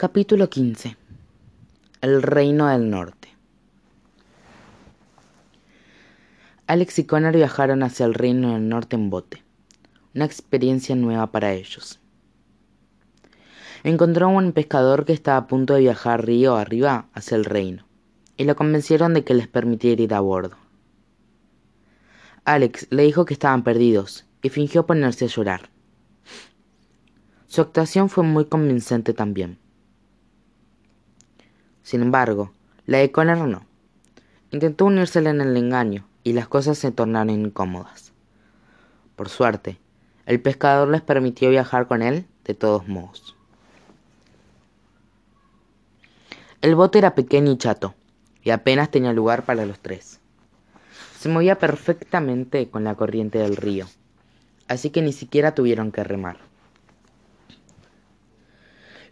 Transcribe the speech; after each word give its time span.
Capítulo 0.00 0.48
15 0.48 0.96
El 2.00 2.22
Reino 2.22 2.68
del 2.68 2.88
Norte 2.88 3.28
Alex 6.66 7.00
y 7.00 7.04
Connor 7.04 7.36
viajaron 7.36 7.82
hacia 7.82 8.06
el 8.06 8.14
Reino 8.14 8.54
del 8.54 8.66
Norte 8.66 8.96
en 8.96 9.10
bote, 9.10 9.44
una 10.14 10.24
experiencia 10.24 10.96
nueva 10.96 11.26
para 11.26 11.52
ellos. 11.52 12.00
Encontró 13.84 14.28
a 14.28 14.30
un 14.30 14.52
pescador 14.52 15.04
que 15.04 15.12
estaba 15.12 15.36
a 15.36 15.46
punto 15.46 15.74
de 15.74 15.80
viajar 15.80 16.24
río 16.24 16.56
arriba 16.56 17.10
hacia 17.12 17.36
el 17.36 17.44
reino, 17.44 17.84
y 18.38 18.44
lo 18.44 18.56
convencieron 18.56 19.12
de 19.12 19.22
que 19.22 19.34
les 19.34 19.48
permitiera 19.48 20.00
ir 20.00 20.14
a 20.14 20.20
bordo. 20.20 20.56
Alex 22.46 22.86
le 22.88 23.02
dijo 23.02 23.26
que 23.26 23.34
estaban 23.34 23.64
perdidos 23.64 24.24
y 24.40 24.48
fingió 24.48 24.86
ponerse 24.86 25.26
a 25.26 25.28
llorar. 25.28 25.68
Su 27.48 27.60
actuación 27.60 28.08
fue 28.08 28.24
muy 28.24 28.46
convincente 28.46 29.12
también. 29.12 29.58
Sin 31.82 32.02
embargo, 32.02 32.52
la 32.86 32.98
de 32.98 33.10
Connor 33.10 33.48
no. 33.48 33.66
Intentó 34.50 34.86
unírsela 34.86 35.30
en 35.30 35.40
el 35.40 35.56
engaño 35.56 36.06
y 36.24 36.32
las 36.32 36.48
cosas 36.48 36.78
se 36.78 36.92
tornaron 36.92 37.30
incómodas. 37.30 38.12
Por 39.16 39.28
suerte, 39.28 39.78
el 40.26 40.40
pescador 40.40 40.88
les 40.88 41.02
permitió 41.02 41.50
viajar 41.50 41.86
con 41.86 42.02
él 42.02 42.26
de 42.44 42.54
todos 42.54 42.88
modos. 42.88 43.36
El 46.62 46.74
bote 46.74 46.98
era 46.98 47.14
pequeño 47.14 47.52
y 47.52 47.56
chato, 47.56 47.94
y 48.42 48.50
apenas 48.50 48.90
tenía 48.90 49.12
lugar 49.12 49.44
para 49.44 49.64
los 49.64 49.80
tres. 49.80 50.20
Se 51.18 51.28
movía 51.28 51.58
perfectamente 51.58 52.68
con 52.68 52.84
la 52.84 52.94
corriente 52.94 53.38
del 53.38 53.56
río, 53.56 53.86
así 54.68 54.90
que 54.90 55.00
ni 55.00 55.12
siquiera 55.12 55.54
tuvieron 55.54 55.92
que 55.92 56.04
remar. 56.04 56.49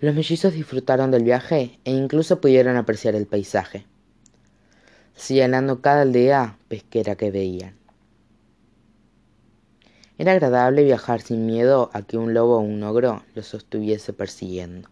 Los 0.01 0.15
mellizos 0.15 0.53
disfrutaron 0.53 1.11
del 1.11 1.25
viaje 1.25 1.81
e 1.85 1.91
incluso 1.91 2.41
pudieron 2.41 2.77
apreciar 2.77 3.17
el 3.17 3.27
paisaje, 3.27 3.85
señalando 5.17 5.81
cada 5.81 6.03
aldea 6.03 6.57
pesquera 6.69 7.17
que 7.17 7.33
veían. 7.33 7.75
Era 10.17 10.33
agradable 10.33 10.85
viajar 10.85 11.21
sin 11.21 11.47
miedo 11.47 11.91
a 11.95 12.03
que 12.03 12.17
un 12.17 12.33
lobo 12.33 12.59
o 12.59 12.61
un 12.61 12.81
ogro 12.85 13.25
los 13.35 13.55
estuviese 13.55 14.13
persiguiendo. 14.13 14.89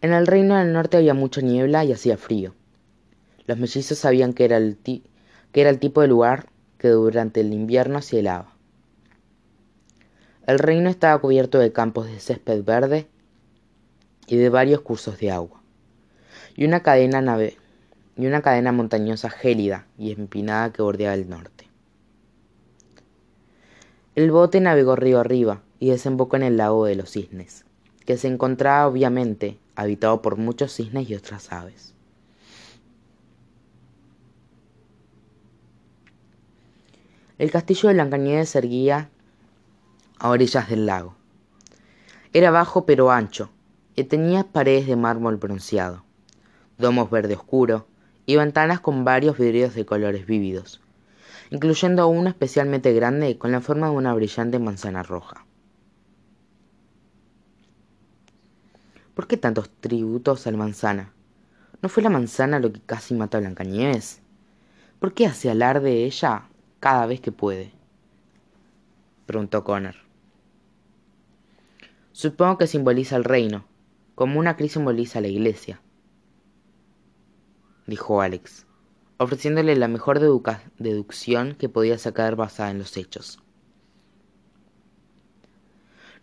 En 0.00 0.12
el 0.12 0.26
reino 0.26 0.56
del 0.56 0.72
norte 0.72 0.96
había 0.96 1.14
mucha 1.14 1.40
niebla 1.40 1.84
y 1.84 1.92
hacía 1.92 2.16
frío. 2.16 2.54
Los 3.46 3.58
mellizos 3.58 3.98
sabían 3.98 4.32
que 4.32 4.44
era 4.44 4.56
el, 4.56 4.76
que 4.82 5.60
era 5.60 5.70
el 5.70 5.78
tipo 5.78 6.00
de 6.00 6.08
lugar 6.08 6.46
que 6.78 6.88
durante 6.88 7.40
el 7.40 7.52
invierno 7.52 8.02
se 8.02 8.20
helaba. 8.20 8.57
El 10.48 10.58
reino 10.58 10.88
estaba 10.88 11.20
cubierto 11.20 11.58
de 11.58 11.72
campos 11.72 12.06
de 12.06 12.20
césped 12.20 12.64
verde 12.64 13.06
y 14.26 14.36
de 14.36 14.48
varios 14.48 14.80
cursos 14.80 15.18
de 15.18 15.30
agua, 15.30 15.60
y 16.56 16.64
una 16.64 16.82
cadena 16.82 17.20
nave 17.20 17.58
y 18.16 18.24
una 18.24 18.40
cadena 18.40 18.72
montañosa 18.72 19.28
gélida 19.28 19.86
y 19.98 20.10
empinada 20.10 20.72
que 20.72 20.80
bordeaba 20.80 21.12
el 21.12 21.28
norte. 21.28 21.68
El 24.14 24.30
bote 24.30 24.62
navegó 24.62 24.96
río 24.96 25.20
arriba 25.20 25.60
y 25.80 25.90
desembocó 25.90 26.36
en 26.36 26.44
el 26.44 26.56
lago 26.56 26.86
de 26.86 26.94
los 26.94 27.10
cisnes, 27.10 27.66
que 28.06 28.16
se 28.16 28.28
encontraba 28.28 28.88
obviamente 28.88 29.58
habitado 29.76 30.22
por 30.22 30.38
muchos 30.38 30.72
cisnes 30.72 31.10
y 31.10 31.14
otras 31.14 31.52
aves. 31.52 31.92
El 37.36 37.50
castillo 37.50 37.88
de 37.90 37.96
Blancanieves 37.96 38.48
se 38.48 38.58
erguía 38.60 39.10
a 40.18 40.30
orillas 40.30 40.68
del 40.68 40.86
lago. 40.86 41.14
Era 42.32 42.50
bajo 42.50 42.86
pero 42.86 43.10
ancho, 43.10 43.50
y 43.94 44.04
tenía 44.04 44.44
paredes 44.44 44.86
de 44.86 44.96
mármol 44.96 45.36
bronceado, 45.36 46.04
domos 46.76 47.10
verde 47.10 47.34
oscuro 47.34 47.86
y 48.26 48.36
ventanas 48.36 48.80
con 48.80 49.04
varios 49.04 49.38
vidrios 49.38 49.74
de 49.74 49.86
colores 49.86 50.26
vívidos, 50.26 50.80
incluyendo 51.50 52.06
uno 52.08 52.28
especialmente 52.28 52.92
grande 52.92 53.38
con 53.38 53.50
la 53.50 53.60
forma 53.60 53.88
de 53.88 53.96
una 53.96 54.14
brillante 54.14 54.58
manzana 54.58 55.02
roja. 55.02 55.46
¿Por 59.14 59.26
qué 59.26 59.36
tantos 59.36 59.68
tributos 59.80 60.46
a 60.46 60.52
la 60.52 60.58
manzana? 60.58 61.12
¿No 61.82 61.88
fue 61.88 62.02
la 62.02 62.10
manzana 62.10 62.60
lo 62.60 62.72
que 62.72 62.80
casi 62.80 63.14
mató 63.14 63.36
a 63.36 63.40
Blancanieves? 63.40 64.20
¿Por 65.00 65.12
qué 65.12 65.26
hace 65.26 65.50
alarde 65.50 65.90
de 65.90 66.04
ella 66.04 66.48
cada 66.78 67.06
vez 67.06 67.20
que 67.20 67.32
puede? 67.32 67.72
preguntó 69.26 69.64
Connor. 69.64 70.07
Supongo 72.18 72.58
que 72.58 72.66
simboliza 72.66 73.14
el 73.14 73.22
reino, 73.22 73.64
como 74.16 74.40
una 74.40 74.56
crisis 74.56 74.72
simboliza 74.72 75.20
la 75.20 75.28
iglesia, 75.28 75.80
dijo 77.86 78.20
Alex, 78.20 78.66
ofreciéndole 79.18 79.76
la 79.76 79.86
mejor 79.86 80.18
deducción 80.18 81.54
que 81.54 81.68
podía 81.68 81.96
sacar 81.96 82.34
basada 82.34 82.72
en 82.72 82.78
los 82.78 82.96
hechos. 82.96 83.38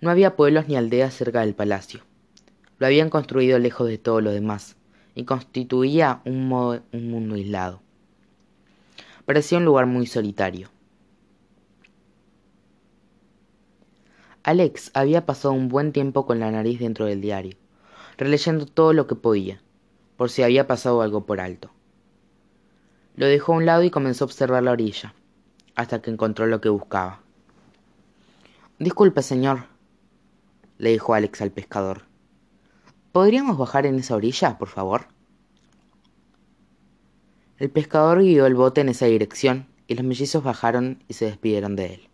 No 0.01 0.09
había 0.09 0.35
pueblos 0.35 0.67
ni 0.67 0.75
aldeas 0.75 1.13
cerca 1.13 1.39
del 1.39 1.55
palacio. 1.55 2.01
Lo 2.77 2.87
habían 2.87 3.09
construido 3.09 3.57
lejos 3.57 3.87
de 3.87 3.97
todo 3.97 4.19
lo 4.19 4.31
demás, 4.31 4.75
y 5.15 5.23
constituía 5.23 6.21
un 6.25 6.49
mundo 6.49 7.35
aislado. 7.35 7.81
Parecía 9.23 9.59
un 9.59 9.63
lugar 9.63 9.85
muy 9.85 10.07
solitario. 10.07 10.74
Alex 14.47 14.91
había 14.93 15.25
pasado 15.25 15.55
un 15.55 15.69
buen 15.69 15.91
tiempo 15.91 16.27
con 16.27 16.39
la 16.39 16.51
nariz 16.51 16.79
dentro 16.79 17.07
del 17.07 17.19
diario, 17.19 17.57
releyendo 18.15 18.67
todo 18.67 18.93
lo 18.93 19.07
que 19.07 19.15
podía, 19.15 19.59
por 20.17 20.29
si 20.29 20.43
había 20.43 20.67
pasado 20.67 21.01
algo 21.01 21.25
por 21.25 21.41
alto. 21.41 21.71
Lo 23.15 23.25
dejó 23.25 23.53
a 23.53 23.55
un 23.55 23.65
lado 23.65 23.81
y 23.81 23.89
comenzó 23.89 24.23
a 24.23 24.27
observar 24.27 24.61
la 24.61 24.73
orilla, 24.73 25.15
hasta 25.73 25.99
que 25.99 26.11
encontró 26.11 26.45
lo 26.45 26.61
que 26.61 26.69
buscaba. 26.69 27.21
Disculpe, 28.77 29.23
señor, 29.23 29.63
le 30.77 30.91
dijo 30.91 31.15
Alex 31.15 31.41
al 31.41 31.49
pescador. 31.49 32.03
¿Podríamos 33.13 33.57
bajar 33.57 33.87
en 33.87 33.95
esa 33.95 34.15
orilla, 34.15 34.59
por 34.59 34.67
favor? 34.67 35.07
El 37.57 37.71
pescador 37.71 38.21
guió 38.21 38.45
el 38.45 38.53
bote 38.53 38.81
en 38.81 38.89
esa 38.89 39.07
dirección 39.07 39.65
y 39.87 39.95
los 39.95 40.05
mellizos 40.05 40.43
bajaron 40.43 41.03
y 41.07 41.15
se 41.15 41.25
despidieron 41.25 41.75
de 41.75 41.95
él. 41.95 42.09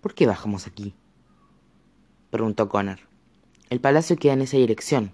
¿Por 0.00 0.14
qué 0.14 0.26
bajamos 0.26 0.66
aquí? 0.66 0.94
preguntó 2.30 2.68
Connor. 2.68 3.00
El 3.68 3.80
palacio 3.80 4.16
queda 4.16 4.32
en 4.32 4.42
esa 4.42 4.56
dirección. 4.56 5.12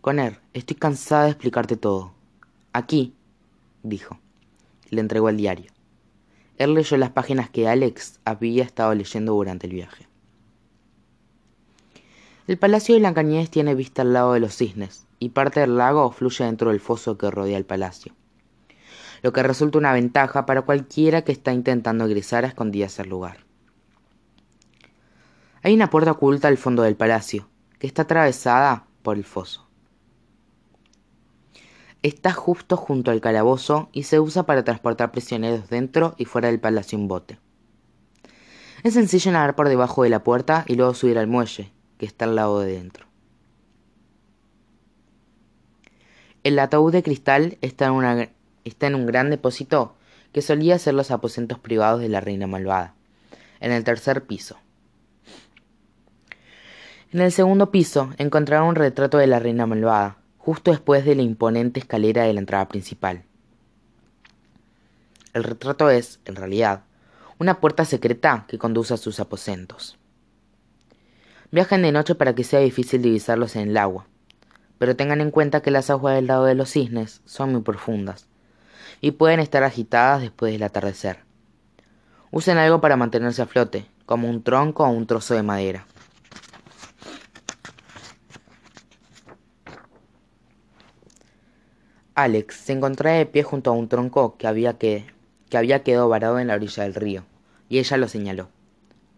Connor, 0.00 0.40
estoy 0.52 0.76
cansada 0.76 1.24
de 1.24 1.30
explicarte 1.30 1.76
todo. 1.76 2.12
Aquí, 2.72 3.14
dijo. 3.82 4.18
Le 4.90 5.00
entregó 5.00 5.28
el 5.28 5.36
diario. 5.36 5.70
Él 6.56 6.74
leyó 6.74 6.96
las 6.96 7.10
páginas 7.10 7.48
que 7.50 7.68
Alex 7.68 8.18
había 8.24 8.64
estado 8.64 8.94
leyendo 8.94 9.32
durante 9.34 9.68
el 9.68 9.74
viaje. 9.74 10.08
El 12.48 12.58
palacio 12.58 12.94
de 12.94 13.00
Blancanieves 13.00 13.50
tiene 13.50 13.74
vista 13.74 14.02
al 14.02 14.14
lado 14.14 14.32
de 14.32 14.40
los 14.40 14.56
cisnes, 14.56 15.06
y 15.18 15.28
parte 15.28 15.60
del 15.60 15.76
lago 15.76 16.10
fluye 16.10 16.44
dentro 16.44 16.70
del 16.70 16.80
foso 16.80 17.18
que 17.18 17.30
rodea 17.30 17.58
el 17.58 17.66
palacio, 17.66 18.14
lo 19.22 19.32
que 19.32 19.42
resulta 19.42 19.78
una 19.78 19.92
ventaja 19.92 20.46
para 20.46 20.62
cualquiera 20.62 21.22
que 21.22 21.32
está 21.32 21.52
intentando 21.52 22.04
egresar 22.04 22.44
a 22.44 22.48
escondidas 22.48 22.98
al 23.00 23.08
lugar. 23.08 23.38
Hay 25.62 25.74
una 25.74 25.90
puerta 25.90 26.12
oculta 26.12 26.48
al 26.48 26.56
fondo 26.56 26.82
del 26.82 26.96
palacio, 26.96 27.48
que 27.78 27.86
está 27.86 28.02
atravesada 28.02 28.86
por 29.02 29.16
el 29.16 29.24
foso. 29.24 29.68
Está 32.02 32.32
justo 32.32 32.76
junto 32.76 33.10
al 33.10 33.20
calabozo 33.20 33.88
y 33.92 34.04
se 34.04 34.20
usa 34.20 34.44
para 34.44 34.62
transportar 34.62 35.10
prisioneros 35.10 35.68
dentro 35.68 36.14
y 36.16 36.26
fuera 36.26 36.48
del 36.48 36.60
palacio 36.60 36.96
en 36.96 37.08
bote. 37.08 37.40
Es 38.84 38.94
sencillo 38.94 39.32
nadar 39.32 39.56
por 39.56 39.68
debajo 39.68 40.04
de 40.04 40.08
la 40.08 40.22
puerta 40.22 40.64
y 40.68 40.76
luego 40.76 40.94
subir 40.94 41.18
al 41.18 41.26
muelle, 41.26 41.72
que 41.98 42.06
está 42.06 42.24
al 42.24 42.36
lado 42.36 42.60
de 42.60 42.72
dentro. 42.72 43.06
El 46.44 46.58
ataúd 46.60 46.92
de 46.92 47.02
cristal 47.02 47.58
está 47.60 47.86
en, 47.86 48.30
está 48.68 48.86
en 48.86 48.94
un 48.94 49.06
gran 49.06 49.30
depósito 49.30 49.94
que 50.32 50.42
solía 50.42 50.78
ser 50.78 50.94
los 50.94 51.10
aposentos 51.10 51.58
privados 51.58 52.00
de 52.00 52.08
la 52.08 52.20
reina 52.20 52.46
malvada, 52.46 52.94
en 53.60 53.72
el 53.72 53.84
tercer 53.84 54.24
piso. 54.24 54.56
En 57.10 57.20
el 57.20 57.32
segundo 57.32 57.70
piso 57.70 58.10
encontraron 58.18 58.68
un 58.68 58.74
retrato 58.74 59.18
de 59.18 59.26
la 59.26 59.38
reina 59.38 59.66
malvada, 59.66 60.18
justo 60.36 60.70
después 60.70 61.04
de 61.04 61.14
la 61.14 61.22
imponente 61.22 61.80
escalera 61.80 62.24
de 62.24 62.34
la 62.34 62.40
entrada 62.40 62.68
principal. 62.68 63.24
El 65.32 65.44
retrato 65.44 65.88
es, 65.88 66.20
en 66.26 66.36
realidad, 66.36 66.82
una 67.38 67.60
puerta 67.60 67.84
secreta 67.84 68.44
que 68.48 68.58
conduce 68.58 68.92
a 68.92 68.98
sus 68.98 69.20
aposentos. 69.20 69.96
Viajan 71.50 71.82
de 71.82 71.92
noche 71.92 72.14
para 72.14 72.34
que 72.34 72.44
sea 72.44 72.60
difícil 72.60 73.00
divisarlos 73.00 73.56
en 73.56 73.70
el 73.70 73.76
agua, 73.78 74.06
pero 74.76 74.96
tengan 74.96 75.22
en 75.22 75.30
cuenta 75.30 75.62
que 75.62 75.70
las 75.70 75.88
aguas 75.88 76.14
del 76.14 76.26
lado 76.26 76.44
de 76.44 76.54
los 76.54 76.70
cisnes 76.70 77.22
son 77.24 77.52
muy 77.52 77.62
profundas 77.62 78.28
y 79.00 79.12
pueden 79.12 79.40
estar 79.40 79.62
agitadas 79.64 80.22
después 80.22 80.52
del 80.52 80.62
atardecer. 80.62 81.20
Usen 82.30 82.58
algo 82.58 82.80
para 82.80 82.96
mantenerse 82.96 83.42
a 83.42 83.46
flote, 83.46 83.86
como 84.06 84.28
un 84.28 84.42
tronco 84.42 84.84
o 84.84 84.90
un 84.90 85.06
trozo 85.06 85.34
de 85.34 85.42
madera. 85.42 85.86
Alex 92.14 92.56
se 92.56 92.72
encontraba 92.72 93.16
de 93.16 93.26
pie 93.26 93.44
junto 93.44 93.70
a 93.70 93.74
un 93.74 93.88
tronco 93.88 94.36
que 94.36 94.48
había, 94.48 94.76
que, 94.76 95.06
que 95.48 95.56
había 95.56 95.84
quedado 95.84 96.08
varado 96.08 96.40
en 96.40 96.48
la 96.48 96.54
orilla 96.54 96.82
del 96.82 96.96
río, 96.96 97.24
y 97.68 97.78
ella 97.78 97.96
lo 97.96 98.08
señaló. 98.08 98.48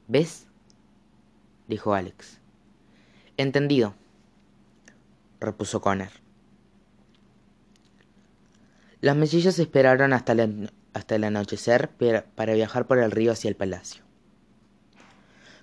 ¿Ves? 0.06 0.47
dijo 1.67 1.94
Alex. 1.94 2.41
Entendido, 3.38 3.94
repuso 5.41 5.81
Connor. 5.81 6.19
Los 9.00 9.17
mellizos 9.17 9.58
esperaron 9.58 10.12
hasta 10.12 10.32
el, 10.32 10.70
hasta 10.93 11.17
el 11.17 11.25
anochecer 11.25 11.91
para 12.35 12.55
viajar 12.55 12.87
por 12.87 12.99
el 12.99 13.11
río 13.11 13.32
hacia 13.32 13.49
el 13.49 13.56
palacio. 13.56 14.02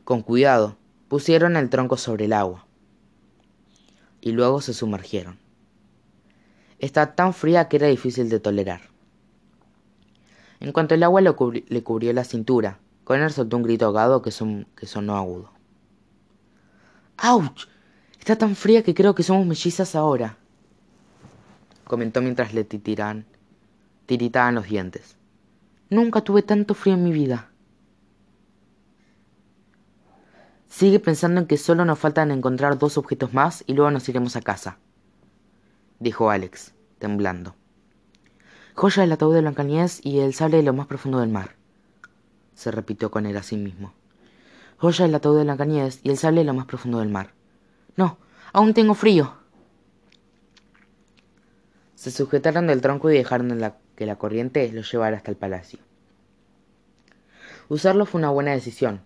Con 0.03 0.21
cuidado, 0.21 0.77
pusieron 1.07 1.55
el 1.55 1.69
tronco 1.69 1.97
sobre 1.97 2.25
el 2.25 2.33
agua 2.33 2.65
y 4.21 4.31
luego 4.31 4.61
se 4.61 4.73
sumergieron. 4.73 5.37
Estaba 6.79 7.15
tan 7.15 7.33
fría 7.33 7.67
que 7.67 7.77
era 7.77 7.87
difícil 7.87 8.29
de 8.29 8.39
tolerar. 8.39 8.81
En 10.59 10.71
cuanto 10.71 10.95
el 10.95 11.03
agua 11.03 11.21
le, 11.21 11.33
cubrió 11.33 12.13
la 12.13 12.23
cintura, 12.23 12.79
Connor 13.03 13.31
soltó 13.31 13.57
un 13.57 13.63
grito 13.63 13.85
ahogado 13.85 14.21
que, 14.21 14.31
que 14.75 14.87
sonó 14.87 15.15
agudo. 15.15 15.51
¡Auch! 17.17 17.67
Está 18.19 18.35
tan 18.35 18.55
fría 18.55 18.83
que 18.83 18.93
creo 18.93 19.15
que 19.15 19.23
somos 19.23 19.45
mellizas 19.45 19.95
ahora, 19.95 20.37
comentó 21.87 22.21
mientras 22.21 22.53
le 22.53 22.63
titiran, 22.63 23.25
tiritaban 24.05 24.55
los 24.55 24.67
dientes. 24.67 25.17
Nunca 25.89 26.21
tuve 26.21 26.41
tanto 26.41 26.73
frío 26.73 26.95
en 26.95 27.03
mi 27.03 27.11
vida. 27.11 27.49
Sigue 30.67 30.99
pensando 30.99 31.41
en 31.41 31.47
que 31.47 31.57
solo 31.57 31.85
nos 31.85 31.97
faltan 31.97 32.29
encontrar 32.29 32.77
dos 32.77 32.97
objetos 32.97 33.33
más 33.33 33.63
y 33.67 33.73
luego 33.73 33.89
nos 33.89 34.07
iremos 34.09 34.35
a 34.35 34.41
casa, 34.41 34.77
dijo 35.99 36.29
Alex, 36.29 36.73
temblando. 36.99 37.55
Joya 38.75 39.01
del 39.01 39.13
ataúd 39.13 39.33
de 39.33 39.41
Blancanieves 39.41 40.01
y 40.03 40.19
el 40.19 40.33
sable 40.33 40.57
de 40.57 40.63
lo 40.63 40.73
más 40.73 40.85
profundo 40.85 41.19
del 41.19 41.29
mar, 41.29 41.55
se 42.53 42.69
repitió 42.69 43.09
con 43.09 43.25
él 43.25 43.37
a 43.37 43.43
sí 43.43 43.55
mismo. 43.55 43.93
Joya 44.77 45.05
del 45.05 45.15
ataúd 45.15 45.37
de 45.37 45.45
Blancanieves 45.45 46.01
y 46.03 46.09
el 46.09 46.17
sable 46.17 46.41
de 46.41 46.45
lo 46.45 46.53
más 46.53 46.67
profundo 46.67 46.99
del 46.99 47.09
mar. 47.09 47.33
No, 47.95 48.17
aún 48.53 48.73
tengo 48.73 48.93
frío. 48.93 49.36
Se 51.97 52.11
sujetaron 52.11 52.67
del 52.67 52.79
tronco 52.79 53.09
y 53.09 53.17
dejaron 53.17 53.73
que 53.95 54.05
la 54.05 54.17
corriente 54.17 54.71
los 54.71 54.91
llevara 54.91 55.17
hasta 55.17 55.31
el 55.31 55.37
palacio. 55.37 55.79
Usarlo 57.69 58.05
fue 58.05 58.19
una 58.19 58.29
buena 58.29 58.51
decisión, 58.51 59.01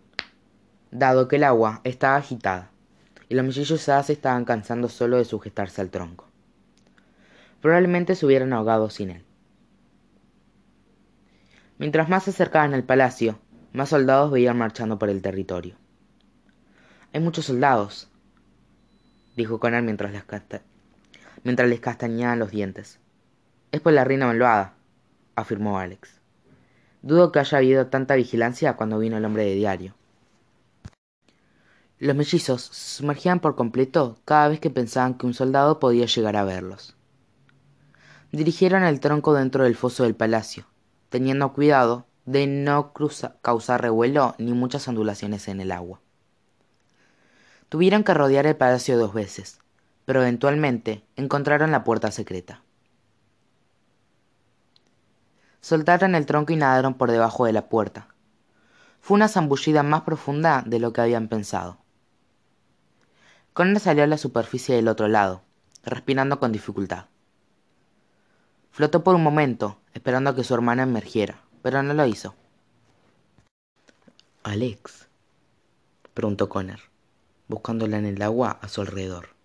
dado 0.91 1.29
que 1.29 1.37
el 1.37 1.45
agua 1.45 1.79
estaba 1.85 2.17
agitada 2.17 2.69
y 3.29 3.35
los 3.35 3.45
mellizos 3.45 3.79
se 3.79 4.11
estaban 4.11 4.43
cansando 4.43 4.89
solo 4.89 5.15
de 5.15 5.23
sujetarse 5.23 5.79
al 5.79 5.89
tronco. 5.89 6.27
Probablemente 7.61 8.13
se 8.13 8.25
hubieran 8.25 8.51
ahogado 8.51 8.89
sin 8.89 9.11
él. 9.11 9.23
Mientras 11.77 12.09
más 12.09 12.25
se 12.25 12.31
acercaban 12.31 12.73
al 12.73 12.83
palacio, 12.83 13.39
más 13.71 13.87
soldados 13.87 14.31
veían 14.31 14.57
marchando 14.57 14.99
por 14.99 15.09
el 15.09 15.21
territorio. 15.21 15.75
Hay 17.13 17.21
muchos 17.21 17.45
soldados, 17.45 18.09
dijo 19.37 19.61
Conan 19.61 19.85
mientras 19.85 20.11
les, 20.11 20.25
mientras 21.43 21.69
les 21.69 21.79
castañaban 21.79 22.39
los 22.39 22.51
dientes. 22.51 22.99
Es 23.71 23.81
por 23.81 23.93
la 23.93 24.03
reina 24.03 24.27
malvada, 24.27 24.75
afirmó 25.35 25.79
Alex. 25.79 26.19
Dudo 27.01 27.31
que 27.31 27.39
haya 27.39 27.57
habido 27.57 27.87
tanta 27.87 28.15
vigilancia 28.15 28.75
cuando 28.75 28.99
vino 28.99 29.17
el 29.17 29.25
hombre 29.25 29.45
de 29.45 29.55
diario. 29.55 29.95
Los 31.97 32.15
mellizos 32.15 32.63
se 32.63 32.97
sumergían 32.97 33.39
por 33.39 33.55
completo 33.55 34.19
cada 34.25 34.47
vez 34.47 34.59
que 34.59 34.69
pensaban 34.69 35.15
que 35.15 35.25
un 35.25 35.33
soldado 35.33 35.79
podía 35.79 36.05
llegar 36.05 36.35
a 36.35 36.43
verlos. 36.43 36.95
Dirigieron 38.31 38.83
el 38.83 38.99
tronco 38.99 39.33
dentro 39.33 39.63
del 39.63 39.75
foso 39.75 40.03
del 40.03 40.15
palacio, 40.15 40.65
teniendo 41.09 41.53
cuidado 41.53 42.07
de 42.25 42.47
no 42.47 42.93
causar 43.41 43.81
revuelo 43.81 44.35
ni 44.37 44.53
muchas 44.53 44.87
ondulaciones 44.87 45.47
en 45.47 45.59
el 45.61 45.71
agua. 45.71 45.99
Tuvieron 47.69 48.03
que 48.03 48.13
rodear 48.13 48.45
el 48.45 48.55
palacio 48.55 48.97
dos 48.97 49.13
veces, 49.13 49.59
pero 50.11 50.23
eventualmente 50.23 51.05
encontraron 51.15 51.71
la 51.71 51.85
puerta 51.85 52.11
secreta. 52.11 52.61
Soltaron 55.61 56.15
el 56.15 56.25
tronco 56.25 56.51
y 56.51 56.57
nadaron 56.57 56.95
por 56.95 57.09
debajo 57.09 57.45
de 57.45 57.53
la 57.53 57.69
puerta. 57.69 58.09
Fue 58.99 59.15
una 59.15 59.29
zambullida 59.29 59.83
más 59.83 60.01
profunda 60.01 60.65
de 60.67 60.79
lo 60.79 60.91
que 60.91 60.99
habían 60.99 61.29
pensado. 61.29 61.77
Connor 63.53 63.79
salió 63.79 64.03
a 64.03 64.07
la 64.07 64.17
superficie 64.17 64.75
del 64.75 64.89
otro 64.89 65.07
lado, 65.07 65.43
respirando 65.85 66.41
con 66.41 66.51
dificultad. 66.51 67.05
Flotó 68.69 69.05
por 69.05 69.15
un 69.15 69.23
momento, 69.23 69.79
esperando 69.93 70.31
a 70.31 70.35
que 70.35 70.43
su 70.43 70.53
hermana 70.53 70.83
emergiera, 70.83 71.41
pero 71.61 71.83
no 71.83 71.93
lo 71.93 72.05
hizo. 72.05 72.35
Alex, 74.43 75.07
preguntó 76.13 76.49
Connor, 76.49 76.81
buscándola 77.47 77.97
en 77.97 78.07
el 78.07 78.21
agua 78.21 78.59
a 78.61 78.67
su 78.67 78.81
alrededor. 78.81 79.39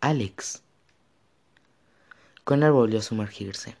Alex. 0.00 0.62
Connor 2.44 2.70
volvió 2.70 3.00
a 3.00 3.02
sumergirse. 3.02 3.76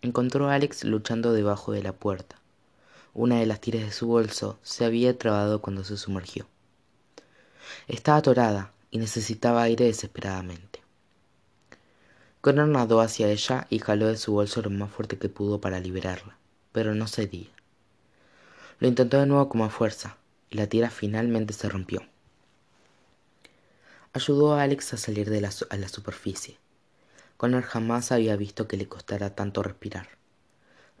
Encontró 0.00 0.48
a 0.48 0.54
Alex 0.54 0.84
luchando 0.84 1.32
debajo 1.32 1.72
de 1.72 1.82
la 1.82 1.92
puerta. 1.92 2.36
Una 3.14 3.40
de 3.40 3.46
las 3.46 3.60
tiras 3.60 3.82
de 3.82 3.90
su 3.90 4.06
bolso 4.06 4.60
se 4.62 4.84
había 4.84 5.18
trabado 5.18 5.60
cuando 5.60 5.82
se 5.82 5.96
sumergió. 5.96 6.46
Estaba 7.88 8.18
atorada 8.18 8.74
y 8.92 8.98
necesitaba 8.98 9.64
aire 9.64 9.86
desesperadamente. 9.86 10.82
Connor 12.40 12.68
nadó 12.68 13.00
hacia 13.00 13.28
ella 13.28 13.66
y 13.70 13.80
jaló 13.80 14.06
de 14.06 14.16
su 14.16 14.34
bolso 14.34 14.62
lo 14.62 14.70
más 14.70 14.92
fuerte 14.92 15.18
que 15.18 15.28
pudo 15.28 15.60
para 15.60 15.80
liberarla, 15.80 16.38
pero 16.70 16.94
no 16.94 17.08
cedía. 17.08 17.50
Lo 18.78 18.86
intentó 18.86 19.18
de 19.18 19.26
nuevo 19.26 19.48
con 19.48 19.62
más 19.62 19.72
fuerza, 19.72 20.16
y 20.48 20.58
la 20.58 20.68
tira 20.68 20.90
finalmente 20.90 21.54
se 21.54 21.68
rompió. 21.68 22.02
Ayudó 24.16 24.54
a 24.54 24.62
Alex 24.62 24.94
a 24.94 24.96
salir 24.96 25.28
de 25.28 25.40
la, 25.40 25.50
a 25.70 25.76
la 25.76 25.88
superficie. 25.88 26.56
Connor 27.36 27.64
jamás 27.64 28.12
había 28.12 28.36
visto 28.36 28.68
que 28.68 28.76
le 28.76 28.86
costara 28.86 29.34
tanto 29.34 29.60
respirar. 29.64 30.06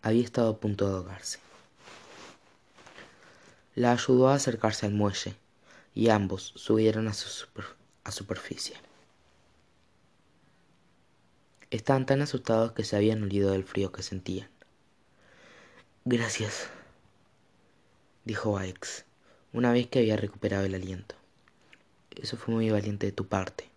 Había 0.02 0.24
estado 0.24 0.50
a 0.50 0.58
punto 0.58 0.88
de 0.88 0.96
ahogarse. 0.96 1.38
La 3.76 3.92
ayudó 3.92 4.30
a 4.30 4.34
acercarse 4.34 4.86
al 4.86 4.94
muelle, 4.94 5.36
y 5.94 6.08
ambos 6.08 6.54
subieron 6.56 7.06
a 7.06 7.14
su 7.14 7.46
a 8.02 8.10
superficie. 8.10 8.76
Estaban 11.70 12.06
tan 12.06 12.20
asustados 12.20 12.72
que 12.72 12.82
se 12.82 12.96
habían 12.96 13.22
olido 13.22 13.52
del 13.52 13.62
frío 13.62 13.92
que 13.92 14.02
sentían. 14.02 14.50
Gracias, 16.04 16.66
dijo 18.24 18.58
Alex, 18.58 19.04
una 19.52 19.70
vez 19.70 19.86
que 19.86 20.00
había 20.00 20.16
recuperado 20.16 20.64
el 20.64 20.74
aliento. 20.74 21.14
Eso 22.16 22.36
fue 22.36 22.54
muy 22.54 22.70
valiente 22.70 23.06
de 23.06 23.12
tu 23.12 23.26
parte. 23.26 23.68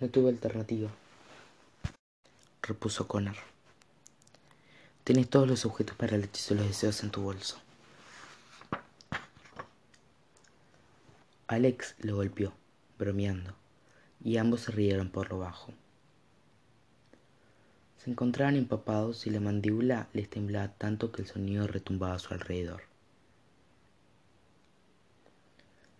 No 0.00 0.08
tuve 0.08 0.30
alternativa, 0.30 0.90
repuso 2.62 3.08
Connor. 3.08 3.36
Tienes 5.02 5.28
todos 5.28 5.48
los 5.48 5.64
objetos 5.64 5.96
para 5.96 6.16
el 6.16 6.24
hechizo 6.24 6.54
de 6.54 6.60
los 6.60 6.68
deseos 6.68 7.02
en 7.02 7.10
tu 7.10 7.22
bolso. 7.22 7.58
Alex 11.48 11.94
lo 12.00 12.16
golpeó, 12.16 12.52
bromeando, 12.98 13.54
y 14.22 14.36
ambos 14.36 14.60
se 14.60 14.72
rieron 14.72 15.08
por 15.08 15.30
lo 15.30 15.38
bajo. 15.38 15.72
Se 17.96 18.10
encontraban 18.10 18.54
empapados 18.54 19.26
y 19.26 19.30
la 19.30 19.40
mandíbula 19.40 20.08
les 20.12 20.30
temblaba 20.30 20.68
tanto 20.68 21.10
que 21.10 21.22
el 21.22 21.28
sonido 21.28 21.66
retumbaba 21.66 22.14
a 22.14 22.18
su 22.18 22.34
alrededor. 22.34 22.87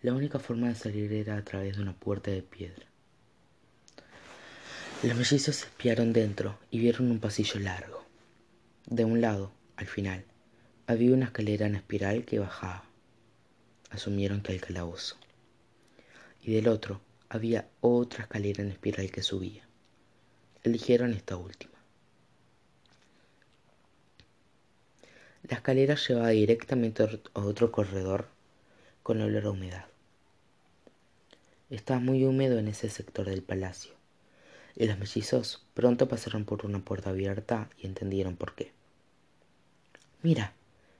La 0.01 0.13
única 0.13 0.39
forma 0.39 0.69
de 0.69 0.75
salir 0.75 1.11
era 1.11 1.35
a 1.35 1.43
través 1.43 1.75
de 1.75 1.83
una 1.83 1.93
puerta 1.93 2.31
de 2.31 2.41
piedra. 2.41 2.85
Los 5.03 5.15
mellizos 5.15 5.63
espiaron 5.63 6.13
dentro 6.13 6.57
y 6.71 6.79
vieron 6.79 7.11
un 7.11 7.19
pasillo 7.19 7.59
largo. 7.59 8.05
De 8.85 9.03
un 9.05 9.21
lado, 9.21 9.51
al 9.75 9.87
final, 9.87 10.23
había 10.87 11.13
una 11.13 11.25
escalera 11.25 11.67
en 11.67 11.75
espiral 11.75 12.25
que 12.25 12.39
bajaba. 12.39 12.85
Asumieron 13.89 14.41
que 14.41 14.53
el 14.53 14.61
calabozo 14.61 15.17
y 16.41 16.53
del 16.53 16.67
otro 16.67 17.01
había 17.27 17.67
otra 17.81 18.23
escalera 18.23 18.63
en 18.63 18.71
espiral 18.71 19.11
que 19.11 19.21
subía. 19.21 19.67
Eligieron 20.63 21.13
esta 21.13 21.35
última. 21.37 21.73
La 25.43 25.57
escalera 25.57 25.95
llevaba 25.95 26.29
directamente 26.29 27.03
a 27.03 27.39
otro 27.39 27.71
corredor 27.71 28.27
con 29.03 29.21
olor 29.21 29.45
a 29.45 29.51
humedad. 29.51 29.88
Estaba 31.69 31.99
muy 31.99 32.25
húmedo 32.25 32.57
en 32.57 32.67
ese 32.67 32.89
sector 32.89 33.27
del 33.27 33.43
palacio, 33.43 33.91
y 34.75 34.87
los 34.87 34.97
mellizos 34.97 35.65
pronto 35.73 36.07
pasaron 36.07 36.45
por 36.45 36.65
una 36.65 36.79
puerta 36.79 37.11
abierta 37.11 37.69
y 37.77 37.85
entendieron 37.85 38.35
por 38.35 38.55
qué. 38.55 38.71
Mira, 40.23 40.53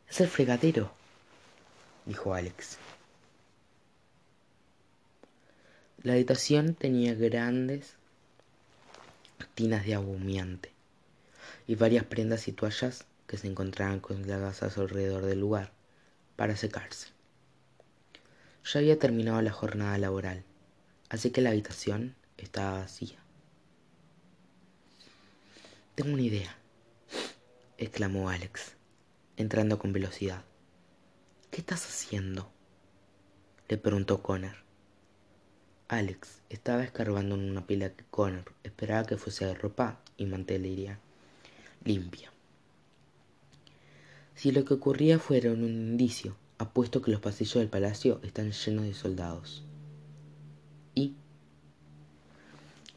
es 0.08 0.22
el 0.22 0.28
fregadero, 0.28 0.92
dijo 2.06 2.34
Alex. 2.34 2.78
La 6.04 6.14
habitación 6.14 6.76
tenía 6.76 7.14
grandes 7.14 7.96
tinas 9.56 9.86
de 9.86 9.96
agua 9.96 10.16
humeante 10.16 10.72
y 11.68 11.76
varias 11.76 12.06
prendas 12.06 12.48
y 12.48 12.54
toallas 12.54 13.06
que 13.28 13.38
se 13.38 13.48
encontraban 13.48 14.00
colgadas 14.00 14.64
alrededor 14.64 15.26
del 15.26 15.40
lugar 15.40 15.72
para 16.36 16.56
secarse. 16.56 17.10
Ya 18.64 18.80
había 18.80 18.98
terminado 18.98 19.42
la 19.42 19.52
jornada 19.52 19.98
laboral, 19.98 20.44
así 21.10 21.32
que 21.32 21.42
la 21.42 21.50
habitación 21.50 22.16
estaba 22.38 22.80
vacía. 22.80 23.20
Tengo 25.96 26.14
una 26.14 26.22
idea, 26.22 26.56
exclamó 27.78 28.30
Alex, 28.30 28.76
entrando 29.36 29.80
con 29.80 29.92
velocidad. 29.92 30.44
¿Qué 31.52 31.62
estás 31.62 31.86
haciendo? 31.86 32.52
le 33.68 33.78
preguntó 33.78 34.24
Connor. 34.24 34.56
Alex 35.88 36.42
estaba 36.50 36.84
escarbando 36.84 37.36
en 37.36 37.50
una 37.50 37.68
pila 37.68 37.94
que 37.94 38.06
Connor 38.06 38.54
esperaba 38.64 39.06
que 39.06 39.18
fuese 39.18 39.46
de 39.46 39.56
ropa 39.56 40.00
y 40.18 40.26
mantelería 40.26 41.00
limpia. 41.84 42.32
Si 44.36 44.52
lo 44.52 44.64
que 44.64 44.76
ocurría 44.76 45.20
fuera 45.20 45.52
un 45.52 45.64
indicio, 45.64 46.38
apuesto 46.60 47.02
que 47.02 47.12
los 47.12 47.20
pasillos 47.20 47.56
del 47.56 47.70
palacio 47.70 48.20
están 48.24 48.52
llenos 48.52 48.86
de 48.86 48.94
soldados. 48.94 49.64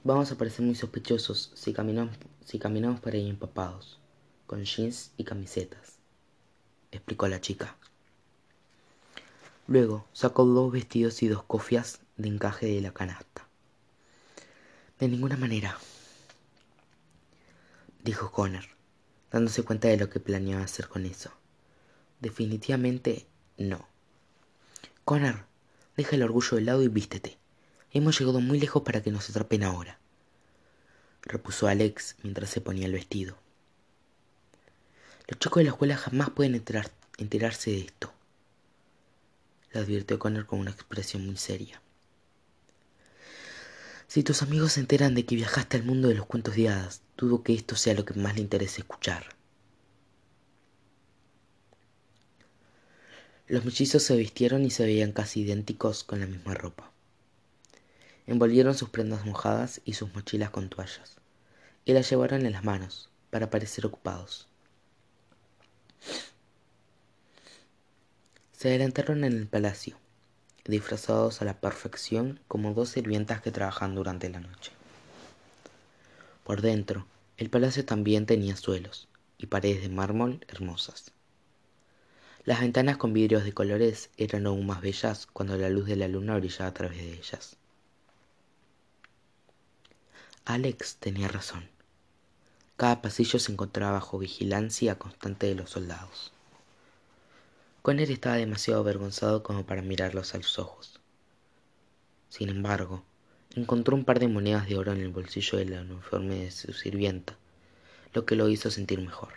Vamos 0.05 0.33
a 0.33 0.37
parecer 0.37 0.65
muy 0.65 0.75
sospechosos 0.75 1.53
si 1.55 1.73
caminamos, 1.73 2.17
si 2.45 2.59
caminamos 2.59 2.99
por 3.01 3.13
ahí 3.13 3.29
empapados, 3.29 3.99
con 4.47 4.65
jeans 4.65 5.13
y 5.17 5.25
camisetas, 5.25 5.99
explicó 6.91 7.29
la 7.29 7.41
chica. 7.41 7.77
Luego 9.69 10.05
sacó 10.13 10.45
dos 10.45 10.73
vestidos 10.73 11.23
y 11.23 11.29
dos 11.29 11.45
cofias 11.45 12.01
de 12.17 12.29
encaje 12.29 12.67
de 12.67 12.81
la 12.81 12.93
canasta. 12.93 13.47
De 14.99 15.09
ninguna 15.09 15.37
manera, 15.37 15.79
dijo 18.03 18.33
Connor, 18.33 18.65
dándose 19.31 19.63
cuenta 19.63 19.89
de 19.89 19.99
lo 19.99 20.11
que 20.11 20.21
planeaba 20.21 20.65
hacer 20.65 20.89
con 20.89 21.07
eso. 21.07 21.31
Definitivamente 22.21 23.27
no. 23.57 23.87
Connor, 25.05 25.47
deja 25.97 26.17
el 26.17 26.23
orgullo 26.25 26.57
de 26.57 26.63
lado 26.63 26.83
y 26.83 26.89
vístete. 26.89 27.42
Hemos 27.95 28.19
llegado 28.19 28.41
muy 28.41 28.59
lejos 28.59 28.83
para 28.83 29.03
que 29.03 29.11
nos 29.11 29.29
atrapen 29.29 29.63
ahora, 29.63 29.99
repuso 31.23 31.67
Alex 31.67 32.17
mientras 32.23 32.49
se 32.49 32.63
ponía 32.63 32.87
el 32.87 32.93
vestido. 32.93 33.37
Los 35.29 35.39
chicos 35.39 35.61
de 35.61 35.65
la 35.65 35.71
escuela 35.71 35.97
jamás 35.97 36.31
pueden 36.31 36.55
enterarse 36.55 37.71
de 37.71 37.81
esto, 37.81 38.13
le 39.73 39.81
advirtió 39.81 40.19
Connor 40.19 40.47
con 40.47 40.61
una 40.61 40.71
expresión 40.71 41.27
muy 41.27 41.37
seria. 41.37 41.83
Si 44.07 44.23
tus 44.23 44.43
amigos 44.43 44.73
se 44.73 44.81
enteran 44.81 45.15
de 45.15 45.25
que 45.25 45.37
viajaste 45.37 45.77
al 45.77 45.85
mundo 45.85 46.09
de 46.09 46.15
los 46.15 46.27
cuentos 46.27 46.55
de 46.55 46.69
hadas, 46.69 47.03
dudo 47.17 47.43
que 47.43 47.55
esto 47.55 47.77
sea 47.77 47.95
lo 47.95 48.05
que 48.05 48.15
más 48.15 48.35
le 48.35 48.41
interese 48.43 48.83
escuchar. 48.83 49.37
Los 53.49 53.65
mellizos 53.65 54.03
se 54.03 54.17
vistieron 54.17 54.65
y 54.65 54.71
se 54.71 54.85
veían 54.85 55.13
casi 55.13 55.41
idénticos 55.41 56.05
con 56.05 56.21
la 56.21 56.27
misma 56.27 56.55
ropa. 56.55 56.92
Envolvieron 58.27 58.75
sus 58.75 58.89
prendas 58.91 59.27
mojadas 59.27 59.81
y 59.85 59.95
sus 59.95 60.15
mochilas 60.15 60.51
con 60.51 60.69
toallas, 60.69 61.17
y 61.85 61.93
las 61.93 62.09
llevaron 62.09 62.47
en 62.47 62.53
las 62.53 62.65
manos, 62.65 63.11
para 63.31 63.51
parecer 63.51 63.87
ocupados. 63.87 64.47
Se 68.53 68.69
adelantaron 68.69 69.25
en 69.25 69.33
el 69.33 69.47
palacio, 69.47 69.97
disfrazados 70.65 71.43
a 71.43 71.45
la 71.45 71.61
perfección 71.61 72.39
como 72.47 72.75
dos 72.75 72.91
sirvientas 72.91 73.41
que 73.41 73.51
trabajan 73.51 73.95
durante 73.95 74.29
la 74.29 74.41
noche. 74.41 74.71
Por 76.45 76.61
dentro, 76.61 77.07
el 77.39 77.51
palacio 77.51 77.85
también 77.85 78.27
tenía 78.27 78.57
suelos 78.57 79.09
y 79.39 79.47
paredes 79.47 79.83
de 79.83 79.89
mármol 79.89 80.45
hermosas. 80.49 81.11
Las 82.45 82.61
ventanas 82.61 82.97
con 82.97 83.13
vidrios 83.13 83.45
de 83.45 83.53
colores 83.53 84.11
eran 84.17 84.47
aún 84.47 84.67
más 84.67 84.81
bellas 84.81 85.27
cuando 85.33 85.57
la 85.57 85.71
luz 85.71 85.87
de 85.87 85.97
la 85.97 86.09
luna 86.09 86.37
brillaba 86.37 86.69
a 86.69 86.75
través 86.75 86.99
de 86.99 87.15
ellas. 87.15 87.57
Alex 90.45 90.97
tenía 90.97 91.29
razón. 91.29 91.69
Cada 92.77 93.01
pasillo 93.01 93.39
se 93.39 93.53
encontraba 93.53 93.93
bajo 93.93 94.19
vigilancia 94.19 94.99
constante 94.99 95.47
de 95.47 95.55
los 95.55 95.71
soldados. 95.71 96.33
Conner 97.83 98.11
estaba 98.11 98.35
demasiado 98.37 98.81
avergonzado 98.81 99.45
como 99.45 99.65
para 99.65 99.83
mirarlos 99.83 100.35
a 100.35 100.39
los 100.39 100.59
ojos. 100.59 100.99
Sin 102.29 102.49
embargo, 102.49 103.05
encontró 103.55 103.95
un 103.95 104.05
par 104.05 104.19
de 104.19 104.27
monedas 104.27 104.69
de 104.69 104.77
oro 104.77 104.91
en 104.91 105.01
el 105.01 105.11
bolsillo 105.11 105.59
del 105.59 105.75
uniforme 105.75 106.41
de 106.41 106.51
su 106.51 106.73
sirvienta, 106.73 107.37
lo 108.13 108.27
que 108.27 108.35
lo 108.35 108.49
hizo 108.49 108.69
sentir 108.69 109.01
mejor. 109.01 109.35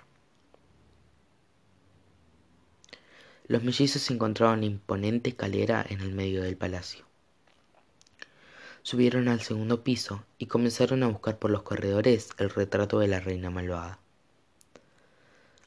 Los 3.48 3.62
mellizos 3.62 4.02
se 4.02 4.14
encontraban 4.14 4.64
en 4.64 4.72
imponente 4.72 5.30
escalera 5.30 5.86
en 5.88 6.02
el 6.02 6.14
medio 6.14 6.42
del 6.42 6.58
palacio. 6.58 7.06
Subieron 8.86 9.30
al 9.30 9.42
segundo 9.42 9.84
piso 9.84 10.24
y 10.38 10.46
comenzaron 10.46 11.02
a 11.02 11.08
buscar 11.08 11.40
por 11.40 11.50
los 11.50 11.64
corredores 11.64 12.30
el 12.38 12.52
retrato 12.52 13.00
de 13.00 13.08
la 13.08 13.20
reina 13.20 13.50
malvada. 13.50 13.98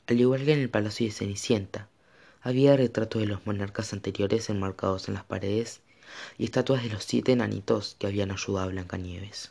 Al 0.07 0.21
igual 0.21 0.45
que 0.45 0.53
en 0.53 0.61
el 0.61 0.71
palacio 0.71 1.05
de 1.05 1.11
Cenicienta, 1.11 1.89
había 2.43 2.77
retratos 2.77 3.21
de 3.21 3.27
los 3.27 3.45
monarcas 3.45 3.93
anteriores 3.93 4.49
enmarcados 4.51 5.09
en 5.09 5.15
las 5.15 5.25
paredes 5.25 5.81
y 6.39 6.45
estatuas 6.45 6.85
de 6.85 6.91
los 6.91 7.03
siete 7.03 7.33
enanitos 7.33 7.97
que 7.99 8.07
habían 8.07 8.31
ayudado 8.31 8.69
a 8.69 8.71
Blancanieves. 8.71 9.51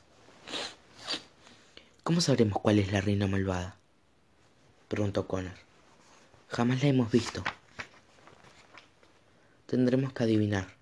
¿Cómo 2.03 2.21
sabremos 2.21 2.61
cuál 2.61 2.79
es 2.79 2.93
la 2.93 3.01
reina 3.01 3.27
malvada? 3.27 3.75
preguntó 4.87 5.27
Connor. 5.27 5.57
Jamás 6.47 6.81
la 6.83 6.87
hemos 6.87 7.11
visto. 7.11 7.43
Tendremos 9.65 10.13
que 10.13 10.23
adivinar, 10.23 10.76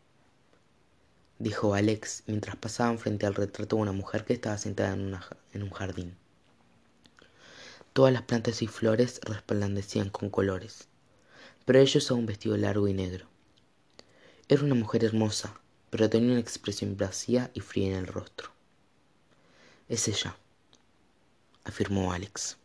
dijo 1.39 1.73
Alex 1.73 2.23
mientras 2.27 2.55
pasaban 2.55 2.99
frente 2.99 3.25
al 3.25 3.35
retrato 3.35 3.75
de 3.75 3.81
una 3.81 3.91
mujer 3.91 4.25
que 4.25 4.33
estaba 4.33 4.57
sentada 4.57 4.93
en, 4.93 5.17
en 5.53 5.63
un 5.63 5.69
jardín. 5.69 6.15
Todas 7.93 8.13
las 8.13 8.23
plantas 8.23 8.61
y 8.61 8.67
flores 8.67 9.19
resplandecían 9.23 10.09
con 10.09 10.29
colores 10.29 10.87
pero 11.65 11.79
ella 11.79 11.97
usaba 11.97 12.19
un 12.19 12.27
vestido 12.27 12.55
largo 12.55 12.87
y 12.87 12.93
negro. 12.93 13.25
Era 14.47 14.63
una 14.63 14.75
mujer 14.75 15.03
hermosa, 15.03 15.59
pero 15.89 16.09
tenía 16.09 16.31
una 16.31 16.39
expresión 16.39 16.95
vacía 16.95 17.49
y 17.53 17.59
fría 17.59 17.87
en 17.87 17.95
el 17.95 18.07
rostro. 18.07 18.51
Es 19.89 20.07
ella, 20.07 20.37
afirmó 21.63 22.13
Alex. 22.13 22.57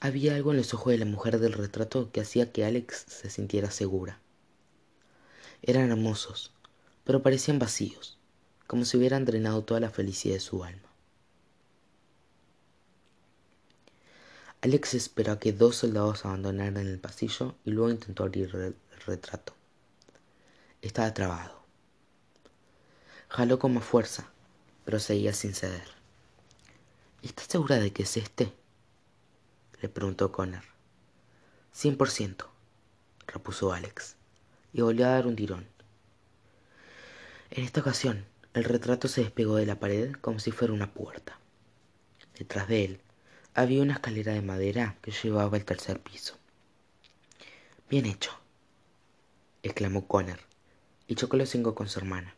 Había 0.00 0.36
algo 0.36 0.50
en 0.50 0.58
los 0.58 0.74
ojos 0.74 0.92
de 0.92 0.98
la 0.98 1.06
mujer 1.06 1.38
del 1.38 1.54
retrato 1.54 2.10
que 2.12 2.20
hacía 2.20 2.52
que 2.52 2.66
Alex 2.66 3.06
se 3.08 3.30
sintiera 3.30 3.70
segura. 3.70 4.20
Eran 5.62 5.90
hermosos, 5.90 6.52
pero 7.06 7.22
parecían 7.22 7.60
vacíos, 7.60 8.18
como 8.66 8.84
si 8.84 8.96
hubieran 8.96 9.24
drenado 9.24 9.62
toda 9.62 9.78
la 9.78 9.90
felicidad 9.90 10.34
de 10.34 10.40
su 10.40 10.64
alma. 10.64 10.90
Alex 14.60 14.94
esperó 14.94 15.32
a 15.32 15.38
que 15.38 15.52
dos 15.52 15.76
soldados 15.76 16.24
abandonaran 16.24 16.76
el 16.76 16.98
pasillo 16.98 17.54
y 17.64 17.70
luego 17.70 17.90
intentó 17.92 18.24
abrir 18.24 18.52
el 18.56 18.74
retrato. 19.06 19.54
Estaba 20.82 21.14
trabado. 21.14 21.62
Jaló 23.28 23.60
con 23.60 23.74
más 23.74 23.84
fuerza, 23.84 24.32
pero 24.84 24.98
seguía 24.98 25.32
sin 25.32 25.54
ceder. 25.54 25.86
¿Estás 27.22 27.46
segura 27.46 27.76
de 27.76 27.92
que 27.92 28.02
es 28.02 28.16
este? 28.16 28.52
le 29.80 29.88
preguntó 29.88 30.32
Connor. 30.32 30.64
Cien 31.70 31.96
por 31.96 32.10
ciento, 32.10 32.50
repuso 33.28 33.72
Alex, 33.72 34.16
y 34.72 34.80
volvió 34.80 35.06
a 35.06 35.10
dar 35.10 35.28
un 35.28 35.36
tirón. 35.36 35.75
En 37.50 37.64
esta 37.64 37.80
ocasión, 37.80 38.24
el 38.54 38.64
retrato 38.64 39.06
se 39.06 39.20
despegó 39.20 39.56
de 39.56 39.66
la 39.66 39.78
pared 39.78 40.12
como 40.14 40.40
si 40.40 40.50
fuera 40.50 40.74
una 40.74 40.92
puerta. 40.92 41.38
Detrás 42.38 42.66
de 42.68 42.84
él 42.84 43.00
había 43.54 43.82
una 43.82 43.94
escalera 43.94 44.32
de 44.32 44.42
madera 44.42 44.96
que 45.00 45.12
llevaba 45.12 45.56
al 45.56 45.64
tercer 45.64 46.00
piso. 46.00 46.36
Bien 47.88 48.04
hecho, 48.04 48.32
exclamó 49.62 50.08
Connor, 50.08 50.40
y 51.06 51.14
chocó 51.14 51.36
los 51.36 51.48
cinco 51.48 51.74
con 51.74 51.88
su 51.88 52.00
hermana. 52.00 52.34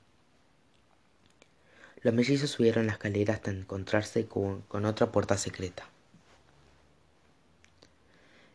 Los 2.02 2.12
mellizos 2.14 2.50
subieron 2.50 2.86
la 2.86 2.92
escalera 2.92 3.34
hasta 3.34 3.50
encontrarse 3.50 4.26
con, 4.26 4.60
con 4.62 4.84
otra 4.84 5.10
puerta 5.10 5.38
secreta. 5.38 5.88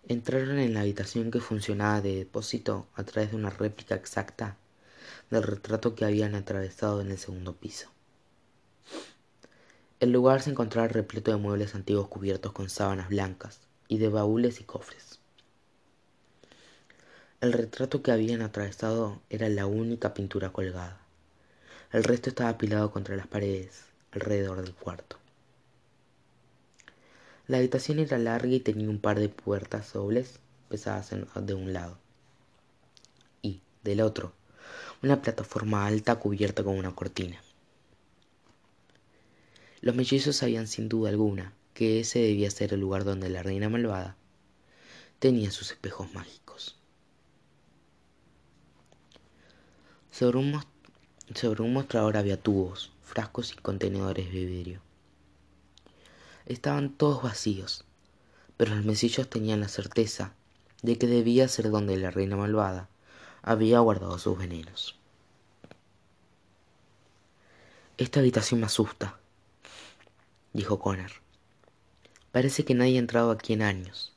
Entraron 0.08 0.60
en 0.60 0.74
la 0.74 0.82
habitación 0.82 1.32
que 1.32 1.40
funcionaba 1.40 2.02
de 2.02 2.16
depósito 2.16 2.88
a 2.94 3.04
través 3.04 3.32
de 3.32 3.38
una 3.38 3.50
réplica 3.50 3.96
exacta 3.96 4.58
del 5.30 5.44
retrato 5.44 5.96
que 5.96 6.06
habían 6.06 6.36
atravesado 6.36 7.02
en 7.02 7.12
el 7.12 7.18
segundo 7.18 7.54
piso. 7.54 7.90
El 10.00 10.12
lugar 10.12 10.42
se 10.42 10.50
encontraba 10.50 10.88
repleto 10.88 11.32
de 11.32 11.38
muebles 11.38 11.76
antiguos 11.76 12.10
cubiertos 12.10 12.52
con 12.52 12.70
sábanas 12.70 13.10
blancas 13.10 13.62
y 13.88 14.00
de 14.00 14.10
baúles 14.10 14.60
y 14.60 14.66
cofres. 14.66 15.20
El 17.40 17.54
retrato 17.54 18.02
que 18.02 18.12
habían 18.12 18.42
atravesado 18.42 19.22
era 19.30 19.48
la 19.50 19.66
única 19.66 20.14
pintura 20.14 20.52
colgada. 20.52 21.00
El 21.92 22.04
resto 22.04 22.30
estaba 22.30 22.50
apilado 22.50 22.92
contra 22.92 23.16
las 23.16 23.28
paredes, 23.28 23.84
alrededor 24.12 24.62
del 24.62 24.74
cuarto. 24.74 25.18
La 27.48 27.58
habitación 27.58 28.00
era 28.00 28.18
larga 28.18 28.54
y 28.54 28.60
tenía 28.60 28.90
un 28.90 29.00
par 29.00 29.20
de 29.20 29.30
puertas 29.30 29.94
dobles 29.94 30.40
pesadas 30.70 31.12
de 31.12 31.54
un 31.54 31.72
lado 31.74 31.98
y 33.42 33.62
del 33.84 34.02
otro 34.02 34.34
una 35.04 35.22
plataforma 35.22 35.86
alta 35.86 36.16
cubierta 36.16 36.64
con 36.64 36.78
una 36.78 36.96
cortina. 36.96 37.44
Los 39.82 39.96
mellizos 39.96 40.38
sabían 40.38 40.66
sin 40.66 40.88
duda 40.88 41.10
alguna 41.10 41.54
que 41.74 42.00
ese 42.00 42.20
debía 42.20 42.50
ser 42.50 42.74
el 42.74 42.80
lugar 42.80 43.04
donde 43.04 43.30
la 43.30 43.44
reina 43.44 43.68
malvada 43.68 44.16
tenía 45.20 45.52
sus 45.52 45.72
espejos 45.72 46.14
mágicos. 46.14 46.78
Sobre 50.10 50.38
un, 50.38 51.74
mostrador 51.74 52.16
había 52.16 52.42
tubos, 52.42 52.94
frascos 53.02 53.52
y 53.52 53.56
contenedores 53.58 54.32
de 54.32 54.46
vidrio. 54.46 54.82
Estaban 56.46 56.96
todos 56.96 57.24
vacíos, 57.24 57.84
pero 58.56 58.74
los 58.74 58.86
mesillos 58.86 59.30
tenían 59.30 59.60
la 59.60 59.68
certeza 59.68 60.34
de 60.82 60.98
que 60.98 61.08
debía 61.08 61.50
ser 61.50 61.72
donde 61.72 61.98
la 61.98 62.10
reina 62.10 62.38
malvada 62.38 62.88
había 63.44 63.80
guardado 63.80 64.18
sus 64.18 64.38
venenos. 64.38 64.98
Esta 67.98 68.22
habitación 68.22 68.62
me 68.62 68.66
asusta, 68.66 69.20
dijo 70.54 70.80
Connor. 70.80 71.12
Parece 72.32 72.66
que 72.66 72.74
nadie 72.74 72.96
ha 72.96 73.00
entrado 73.00 73.30
aquí 73.30 73.54
en 73.54 73.62
años. 73.62 74.16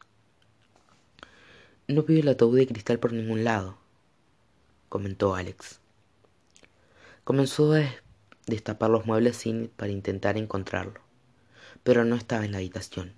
No 1.88 2.04
veo 2.04 2.20
el 2.20 2.28
ataúd 2.28 2.56
de 2.56 2.66
cristal 2.66 2.98
por 2.98 3.12
ningún 3.12 3.44
lado, 3.44 3.76
comentó 4.88 5.34
Alex. 5.34 5.80
Comenzó 7.24 7.74
a 7.74 7.82
destapar 8.46 8.90
los 8.90 9.06
muebles 9.06 9.36
sin, 9.36 9.68
para 9.68 9.92
intentar 9.92 10.36
encontrarlo, 10.36 11.00
pero 11.82 12.04
no 12.04 12.14
estaba 12.14 12.44
en 12.44 12.52
la 12.52 12.58
habitación. 12.58 13.12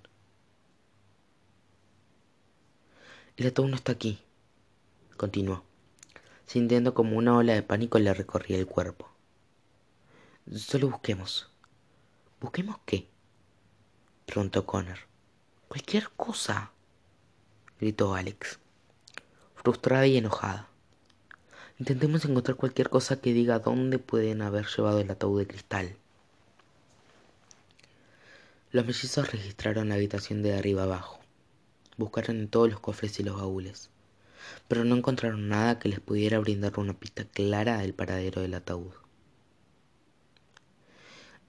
El 3.37 3.47
ataúd 3.47 3.69
no 3.69 3.75
está 3.75 3.93
aquí, 3.93 4.19
continuó, 5.15 5.63
sintiendo 6.49 6.95
como 6.95 7.15
una 7.15 7.37
ola 7.37 7.53
de 7.53 7.61
pánico 7.61 7.99
le 7.99 8.11
recorría 8.11 8.57
el 8.57 8.65
cuerpo. 8.65 9.07
Solo 10.51 10.89
busquemos. 10.89 11.47
¿Busquemos 12.41 12.77
qué? 12.87 13.07
preguntó 14.25 14.65
Connor. 14.65 14.97
Cualquier 15.67 16.09
cosa, 16.09 16.71
gritó 17.79 18.15
Alex, 18.15 18.57
frustrada 19.53 20.07
y 20.07 20.17
enojada. 20.17 20.67
Intentemos 21.77 22.25
encontrar 22.25 22.57
cualquier 22.57 22.89
cosa 22.89 23.21
que 23.21 23.31
diga 23.31 23.59
dónde 23.59 23.99
pueden 23.99 24.41
haber 24.41 24.65
llevado 24.65 25.01
el 25.01 25.11
ataúd 25.11 25.41
de 25.41 25.47
cristal. 25.47 25.95
Los 28.71 28.87
mellizos 28.87 29.31
registraron 29.31 29.89
la 29.89 29.95
habitación 29.95 30.41
de 30.41 30.57
arriba 30.57 30.81
abajo. 30.81 31.19
Buscaron 31.97 32.37
en 32.37 32.47
todos 32.47 32.71
los 32.71 32.79
cofres 32.79 33.19
y 33.19 33.23
los 33.23 33.35
baúles, 33.35 33.91
pero 34.67 34.83
no 34.83 34.95
encontraron 34.95 35.49
nada 35.49 35.79
que 35.79 35.89
les 35.89 35.99
pudiera 35.99 36.39
brindar 36.39 36.79
una 36.79 36.93
pista 36.93 37.25
clara 37.25 37.79
del 37.79 37.93
paradero 37.93 38.41
del 38.41 38.53
ataúd. 38.53 38.93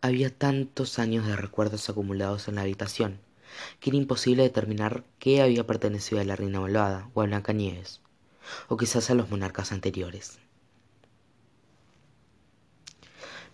Había 0.00 0.30
tantos 0.36 0.98
años 0.98 1.26
de 1.26 1.36
recuerdos 1.36 1.88
acumulados 1.90 2.48
en 2.48 2.54
la 2.56 2.62
habitación 2.62 3.20
que 3.80 3.90
era 3.90 3.96
imposible 3.96 4.42
determinar 4.42 5.04
qué 5.18 5.42
había 5.42 5.66
pertenecido 5.66 6.20
a 6.20 6.24
la 6.24 6.36
reina 6.36 6.60
malvada 6.60 7.10
o 7.14 7.22
a 7.22 7.26
Blancanieves, 7.26 8.00
o 8.68 8.76
quizás 8.76 9.10
a 9.10 9.14
los 9.14 9.30
monarcas 9.30 9.72
anteriores. 9.72 10.38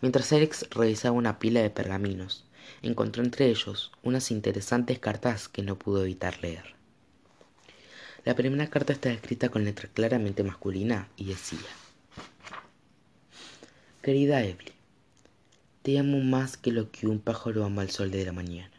Mientras 0.00 0.32
Alex 0.32 0.68
revisaba 0.70 1.16
una 1.16 1.38
pila 1.38 1.60
de 1.60 1.70
pergaminos, 1.70 2.44
encontró 2.82 3.22
entre 3.22 3.48
ellos 3.48 3.92
unas 4.02 4.30
interesantes 4.30 4.98
cartas 4.98 5.48
que 5.48 5.62
no 5.62 5.78
pudo 5.78 6.02
evitar 6.02 6.38
leer. 6.42 6.75
La 8.26 8.34
primera 8.34 8.68
carta 8.68 8.92
estaba 8.92 9.14
escrita 9.14 9.50
con 9.50 9.64
letra 9.64 9.88
claramente 9.88 10.42
masculina 10.42 11.08
y 11.16 11.26
decía, 11.26 11.60
Querida 14.02 14.42
Evelyn, 14.42 14.74
te 15.82 15.96
amo 16.00 16.18
más 16.18 16.56
que 16.56 16.72
lo 16.72 16.90
que 16.90 17.06
un 17.06 17.20
pájaro 17.20 17.64
ama 17.64 17.82
al 17.82 17.90
sol 17.90 18.10
de 18.10 18.24
la 18.24 18.32
mañana. 18.32 18.72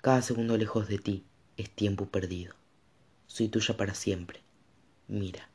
Cada 0.00 0.22
segundo 0.22 0.56
lejos 0.56 0.88
de 0.88 0.98
ti 0.98 1.24
es 1.56 1.70
tiempo 1.70 2.06
perdido. 2.06 2.56
Soy 3.28 3.46
tuya 3.46 3.76
para 3.76 3.94
siempre. 3.94 4.40
Mira. 5.06 5.48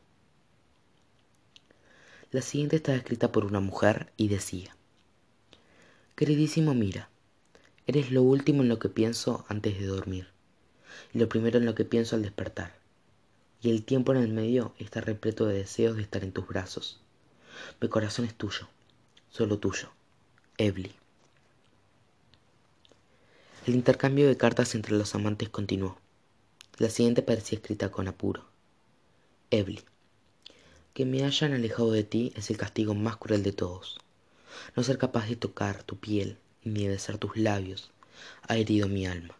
La 2.32 2.42
siguiente 2.42 2.78
estaba 2.78 2.98
escrita 2.98 3.34
por 3.34 3.44
una 3.44 3.60
mujer 3.60 4.14
y 4.16 4.30
decía, 4.30 4.78
Queridísimo 6.16 6.74
Mira, 6.74 7.10
eres 7.86 8.12
lo 8.12 8.24
último 8.24 8.64
en 8.64 8.70
lo 8.70 8.80
que 8.80 8.88
pienso 8.88 9.46
antes 9.50 9.78
de 9.78 9.88
dormir 9.88 10.37
y 11.14 11.20
lo 11.20 11.30
primero 11.30 11.58
en 11.58 11.66
lo 11.66 11.76
que 11.76 11.86
pienso 11.86 12.16
al 12.16 12.24
despertar 12.24 12.78
y 13.62 13.70
el 13.70 13.84
tiempo 13.84 14.14
en 14.14 14.20
el 14.20 14.30
medio 14.30 14.74
está 14.78 15.02
repleto 15.02 15.46
de 15.46 15.56
deseos 15.58 15.96
de 15.96 16.02
estar 16.02 16.24
en 16.24 16.32
tus 16.32 16.48
brazos. 16.48 17.00
Mi 17.82 17.90
corazón 17.90 18.26
es 18.26 18.36
tuyo, 18.36 18.68
solo 19.30 19.58
tuyo, 19.58 19.90
Ebli. 20.58 20.94
El 23.66 23.76
intercambio 23.76 24.28
de 24.28 24.38
cartas 24.38 24.76
entre 24.76 24.96
los 24.96 25.14
amantes 25.16 25.50
continuó. 25.50 25.98
La 26.78 26.90
siguiente 26.90 27.22
parecía 27.22 27.58
escrita 27.58 27.92
con 27.92 28.08
apuro. 28.08 28.46
Ebli. 29.52 29.82
Que 30.94 31.06
me 31.06 31.24
hayan 31.24 31.54
alejado 31.54 31.92
de 31.92 32.04
ti 32.04 32.32
es 32.36 32.50
el 32.50 32.58
castigo 32.58 32.94
más 32.94 33.18
cruel 33.18 33.44
de 33.44 33.52
todos. 33.52 33.98
No 34.76 34.84
ser 34.84 34.98
capaz 34.98 35.28
de 35.28 35.36
tocar 35.36 35.84
tu 35.84 35.98
piel 35.98 36.38
ni 36.64 36.84
de 36.84 36.90
besar 36.90 37.18
tus 37.18 37.36
labios 37.38 37.92
ha 38.48 38.56
herido 38.56 38.88
mi 38.88 39.06
alma. 39.06 39.36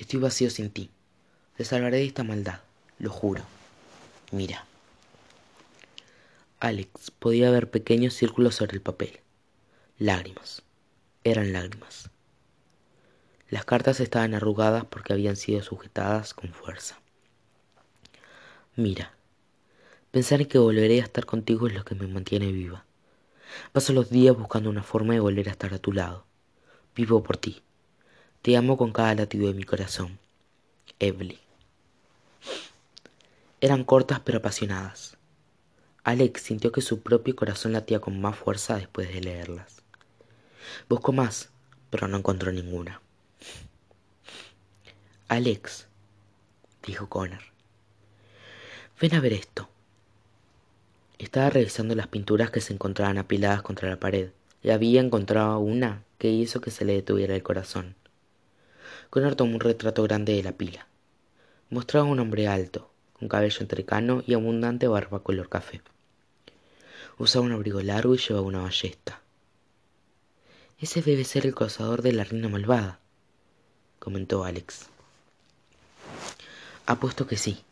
Estoy 0.00 0.18
vacío 0.18 0.50
sin 0.50 0.70
ti. 0.70 0.90
Te 1.56 1.64
salvaré 1.64 1.98
de 1.98 2.06
esta 2.06 2.24
maldad 2.24 2.60
lo 3.00 3.10
juro. 3.10 3.42
Mira. 4.30 4.66
Alex 6.60 7.10
podía 7.10 7.50
ver 7.50 7.70
pequeños 7.70 8.14
círculos 8.14 8.54
sobre 8.54 8.74
el 8.74 8.82
papel. 8.82 9.20
Lágrimas. 9.98 10.62
Eran 11.24 11.52
lágrimas. 11.52 12.10
Las 13.48 13.64
cartas 13.64 14.00
estaban 14.00 14.34
arrugadas 14.34 14.84
porque 14.84 15.14
habían 15.14 15.36
sido 15.36 15.62
sujetadas 15.62 16.34
con 16.34 16.52
fuerza. 16.52 17.00
Mira, 18.76 19.12
pensar 20.10 20.40
en 20.40 20.46
que 20.46 20.58
volveré 20.58 21.00
a 21.00 21.04
estar 21.04 21.26
contigo 21.26 21.66
es 21.66 21.74
lo 21.74 21.84
que 21.84 21.94
me 21.94 22.06
mantiene 22.06 22.52
viva. 22.52 22.84
Paso 23.72 23.92
los 23.92 24.10
días 24.10 24.36
buscando 24.36 24.70
una 24.70 24.82
forma 24.82 25.14
de 25.14 25.20
volver 25.20 25.48
a 25.48 25.52
estar 25.52 25.74
a 25.74 25.78
tu 25.78 25.92
lado. 25.92 26.24
Vivo 26.94 27.22
por 27.22 27.38
ti. 27.38 27.62
Te 28.42 28.56
amo 28.56 28.78
con 28.78 28.92
cada 28.92 29.14
latido 29.14 29.48
de 29.48 29.52
mi 29.52 29.64
corazón. 29.64 30.18
Evelyn. 30.98 31.38
Eran 33.60 33.84
cortas 33.84 34.20
pero 34.20 34.38
apasionadas. 34.38 35.18
Alex 36.04 36.40
sintió 36.40 36.72
que 36.72 36.80
su 36.80 37.02
propio 37.02 37.36
corazón 37.36 37.74
latía 37.74 38.00
con 38.00 38.18
más 38.18 38.38
fuerza 38.38 38.76
después 38.76 39.12
de 39.12 39.20
leerlas. 39.20 39.82
Buscó 40.88 41.12
más, 41.12 41.50
pero 41.90 42.08
no 42.08 42.16
encontró 42.16 42.50
ninguna. 42.50 43.02
Alex, 45.28 45.86
dijo 46.86 47.10
Connor, 47.10 47.42
ven 48.98 49.14
a 49.16 49.20
ver 49.20 49.34
esto. 49.34 49.68
Estaba 51.18 51.50
revisando 51.50 51.94
las 51.94 52.06
pinturas 52.06 52.50
que 52.50 52.62
se 52.62 52.72
encontraban 52.72 53.18
apiladas 53.18 53.60
contra 53.60 53.90
la 53.90 54.00
pared 54.00 54.30
y 54.62 54.70
había 54.70 55.02
encontrado 55.02 55.58
una 55.58 56.04
que 56.16 56.30
hizo 56.30 56.62
que 56.62 56.70
se 56.70 56.86
le 56.86 56.94
detuviera 56.94 57.36
el 57.36 57.42
corazón. 57.42 57.99
Connor 59.10 59.34
tomó 59.34 59.54
un 59.54 59.60
retrato 59.60 60.04
grande 60.04 60.34
de 60.34 60.44
la 60.44 60.52
pila. 60.52 60.86
Mostraba 61.68 62.06
un 62.06 62.20
hombre 62.20 62.46
alto, 62.46 62.90
un 63.20 63.28
cabello 63.28 63.58
entrecano 63.60 64.22
y 64.24 64.34
abundante 64.34 64.86
barba 64.86 65.24
color 65.24 65.48
café. 65.48 65.82
Usaba 67.18 67.44
un 67.44 67.52
abrigo 67.52 67.82
largo 67.82 68.14
y 68.14 68.18
llevaba 68.18 68.46
una 68.46 68.62
ballesta. 68.62 69.20
Ese 70.78 71.02
debe 71.02 71.24
ser 71.24 71.44
el 71.44 71.56
cazador 71.56 72.02
de 72.02 72.12
la 72.12 72.22
reina 72.22 72.48
malvada, 72.48 73.00
comentó 73.98 74.44
Alex. 74.44 74.86
Apuesto 76.86 77.26
que 77.26 77.36
sí, 77.36 77.64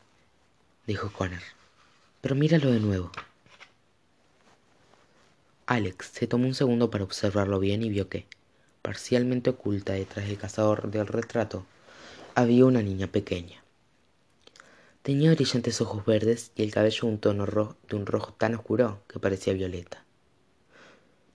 dijo 0.87 1.13
Connor. 1.13 1.43
Pero 2.21 2.35
míralo 2.35 2.73
de 2.73 2.81
nuevo. 2.81 3.13
Alex 5.67 6.11
se 6.13 6.27
tomó 6.27 6.47
un 6.49 6.55
segundo 6.55 6.91
para 6.91 7.05
observarlo 7.05 7.61
bien 7.61 7.83
y 7.83 7.91
vio 7.91 8.09
que, 8.09 8.27
parcialmente 8.89 9.51
oculta 9.51 9.93
detrás 9.93 10.27
del 10.27 10.39
cazador 10.39 10.91
del 10.91 11.07
retrato, 11.07 11.67
había 12.35 12.65
una 12.65 12.81
niña 12.81 13.07
pequeña. 13.07 13.63
Tenía 15.03 15.35
brillantes 15.35 15.83
ojos 15.83 16.07
verdes 16.07 16.53
y 16.57 16.63
el 16.63 16.73
cabello 16.73 17.07
un 17.07 17.19
tono 17.19 17.45
de 17.87 17.97
un 17.97 18.07
rojo 18.07 18.33
tan 18.33 18.55
oscuro 18.55 19.03
que 19.07 19.19
parecía 19.19 19.53
violeta. 19.53 20.07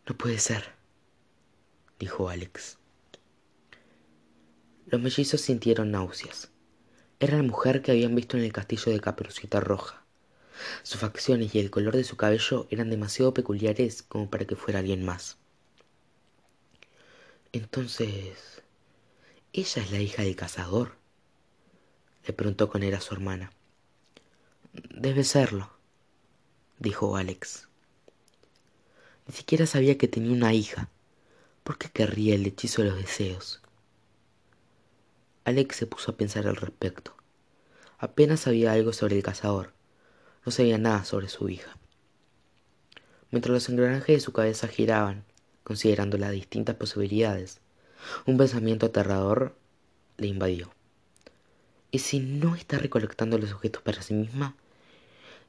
No 0.08 0.18
puede 0.18 0.39
ser, 0.39 0.63
dijo 2.00 2.28
Alex. 2.28 2.80
Los 4.88 5.00
mellizos 5.00 5.42
sintieron 5.42 5.92
náuseas. 5.92 6.50
Era 7.20 7.38
la 7.38 7.44
mujer 7.44 7.84
que 7.84 7.92
habían 7.92 8.16
visto 8.16 8.36
en 8.36 8.46
el 8.46 8.52
castillo 8.52 8.92
de 8.92 9.00
Caperucita 9.00 9.60
Roja. 9.60 10.04
Sus 10.82 11.00
facciones 11.00 11.54
y 11.54 11.60
el 11.60 11.70
color 11.70 11.96
de 11.96 12.04
su 12.04 12.18
cabello 12.18 12.66
eran 12.72 12.89
demasiado 12.89 13.32
peculiares 13.32 14.02
como 14.02 14.32
para 14.32 14.46
que 14.46 14.56
fuera 14.56 14.80
alguien 14.80 15.06
más. 15.06 15.38
Entonces, 17.54 18.63
¿Ella 19.56 19.84
es 19.84 19.92
la 19.92 20.00
hija 20.00 20.24
del 20.24 20.36
cazador? 20.36 20.96
Le 22.26 22.34
preguntó 22.34 22.70
con 22.70 22.82
él 22.82 22.96
a 22.96 23.02
su 23.02 23.13
hermana. 23.13 23.52
Debe 24.74 25.24
serlo, 25.24 25.70
dijo 26.80 27.16
Alex. 27.16 27.68
Ni 29.28 29.36
siquiera 29.36 29.68
sabía 29.68 30.00
que 30.00 30.08
tenía 30.08 30.32
una 30.32 30.56
hija. 30.56 30.89
¿Por 31.63 31.78
qué 31.78 31.92
querría 31.92 32.34
el 32.34 32.48
hechizo 32.48 32.82
de 32.82 32.89
los 32.89 32.98
deseos? 32.98 33.62
Alex 35.46 35.76
se 35.76 35.86
puso 35.86 36.13
a 36.13 36.18
pensar 36.18 36.48
al 36.48 36.56
respecto. 36.56 37.16
Apenas 38.00 38.39
sabía 38.39 38.72
algo 38.72 38.92
sobre 38.92 39.18
el 39.18 39.22
cazador. 39.22 39.72
No 40.48 40.52
sabía 40.52 40.80
nada 40.80 41.06
sobre 41.06 41.30
su 41.30 41.48
hija. 41.48 41.78
Mientras 43.30 43.54
los 43.54 43.70
engranajes 43.70 44.16
de 44.16 44.20
su 44.20 44.34
cabeza 44.34 44.68
giraban, 44.68 45.26
considerando 45.63 46.17
las 46.17 46.32
distintas 46.32 46.76
posibilidades, 46.76 47.60
un 48.26 48.38
pensamiento 48.38 48.88
aterrador 48.88 49.56
le 50.17 50.28
invadió. 50.28 50.73
¿Y 51.91 51.99
si 51.99 52.19
no 52.19 52.56
está 52.56 52.78
recolectando 52.78 53.38
los 53.38 53.54
objetos 53.54 53.82
para 53.82 54.02
sí 54.02 54.13
misma? 54.13 54.56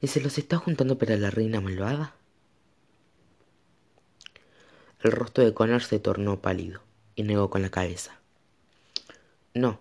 ¿Y 0.01 0.07
se 0.07 0.21
los 0.21 0.37
está 0.37 0.57
juntando 0.57 0.97
para 0.97 1.17
la 1.17 1.31
reina 1.31 1.61
malvada? 1.61 2.15
El 5.01 5.11
rostro 5.11 5.43
de 5.43 5.53
Connor 5.53 5.83
se 5.83 5.99
tornó 5.99 6.41
pálido 6.41 6.81
y 7.15 7.23
negó 7.23 7.51
con 7.51 7.61
la 7.61 7.69
cabeza. 7.69 8.19
No, 9.53 9.79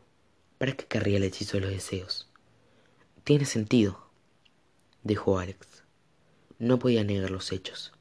¿para 0.59 0.73
qué 0.73 0.85
querría 0.85 1.17
el 1.17 1.25
hechizo 1.25 1.57
de 1.57 1.63
los 1.63 1.71
deseos? 1.71 2.29
Tiene 3.25 3.47
sentido, 3.47 4.07
dijo 5.03 5.39
Alex. 5.39 5.83
No 6.59 6.79
podía 6.79 7.05
negar 7.05 7.31
los 7.31 7.53
hechos. 7.53 7.94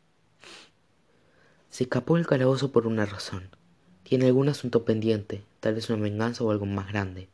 Se 1.73 1.85
escapó 1.85 2.17
del 2.17 2.27
calabozo 2.27 2.71
por 2.71 2.85
una 2.85 3.03
razón. 3.03 3.49
Tiene 4.03 4.27
algún 4.27 4.47
asunto 4.47 4.85
pendiente, 4.85 5.43
tal 5.59 5.73
vez 5.73 5.89
una 5.89 6.03
venganza 6.03 6.43
o 6.43 6.51
algo 6.51 6.67
más 6.67 6.87
grande, 6.87 7.29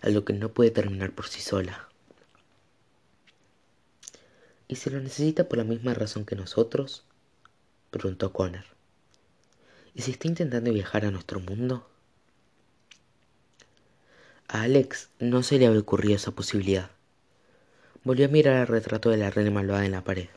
a 0.00 0.08
lo 0.08 0.24
que 0.24 0.32
no 0.32 0.48
puede 0.48 0.72
terminar 0.72 1.12
por 1.12 1.28
sí 1.28 1.40
sola. 1.40 1.88
¿Y 4.66 4.74
si 4.74 4.90
lo 4.90 4.98
necesita 4.98 5.48
por 5.48 5.58
la 5.58 5.64
misma 5.64 5.94
razón 5.94 6.24
que 6.24 6.34
nosotros? 6.34 7.04
preguntó 7.92 8.32
Connor. 8.32 8.64
¿Y 9.94 10.02
si 10.02 10.10
está 10.10 10.26
intentando 10.26 10.72
viajar 10.72 11.04
a 11.04 11.12
nuestro 11.12 11.38
mundo? 11.38 11.88
A 14.48 14.62
Alex 14.62 15.08
no 15.20 15.44
se 15.44 15.60
le 15.60 15.68
había 15.68 15.78
ocurrido 15.78 16.16
esa 16.16 16.32
posibilidad. 16.32 16.90
Volvió 18.02 18.26
a 18.26 18.28
mirar 18.28 18.56
el 18.56 18.66
retrato 18.66 19.10
de 19.10 19.18
la 19.18 19.30
reina 19.30 19.52
malvada 19.52 19.86
en 19.86 19.92
la 19.92 20.02
pared. 20.02 20.30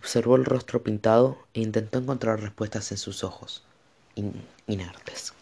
Observó 0.00 0.36
el 0.36 0.46
rostro 0.46 0.82
pintado 0.82 1.46
e 1.52 1.60
intentó 1.60 1.98
encontrar 1.98 2.40
respuestas 2.40 2.90
en 2.90 2.96
sus 2.96 3.22
ojos, 3.22 3.64
inertes. 4.66 5.34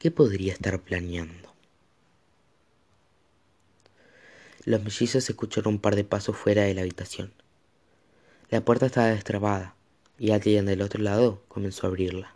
¿Qué 0.00 0.10
podría 0.10 0.52
estar 0.52 0.80
planeando? 0.80 1.54
Los 4.64 4.82
mellizos 4.82 5.30
escucharon 5.30 5.74
un 5.74 5.80
par 5.80 5.94
de 5.94 6.02
pasos 6.02 6.36
fuera 6.36 6.64
de 6.64 6.74
la 6.74 6.80
habitación. 6.80 7.32
La 8.50 8.64
puerta 8.64 8.86
estaba 8.86 9.06
destrabada 9.06 9.76
y 10.18 10.32
alguien 10.32 10.66
del 10.66 10.82
otro 10.82 11.00
lado 11.00 11.44
comenzó 11.46 11.86
a 11.86 11.90
abrirla. 11.90 12.34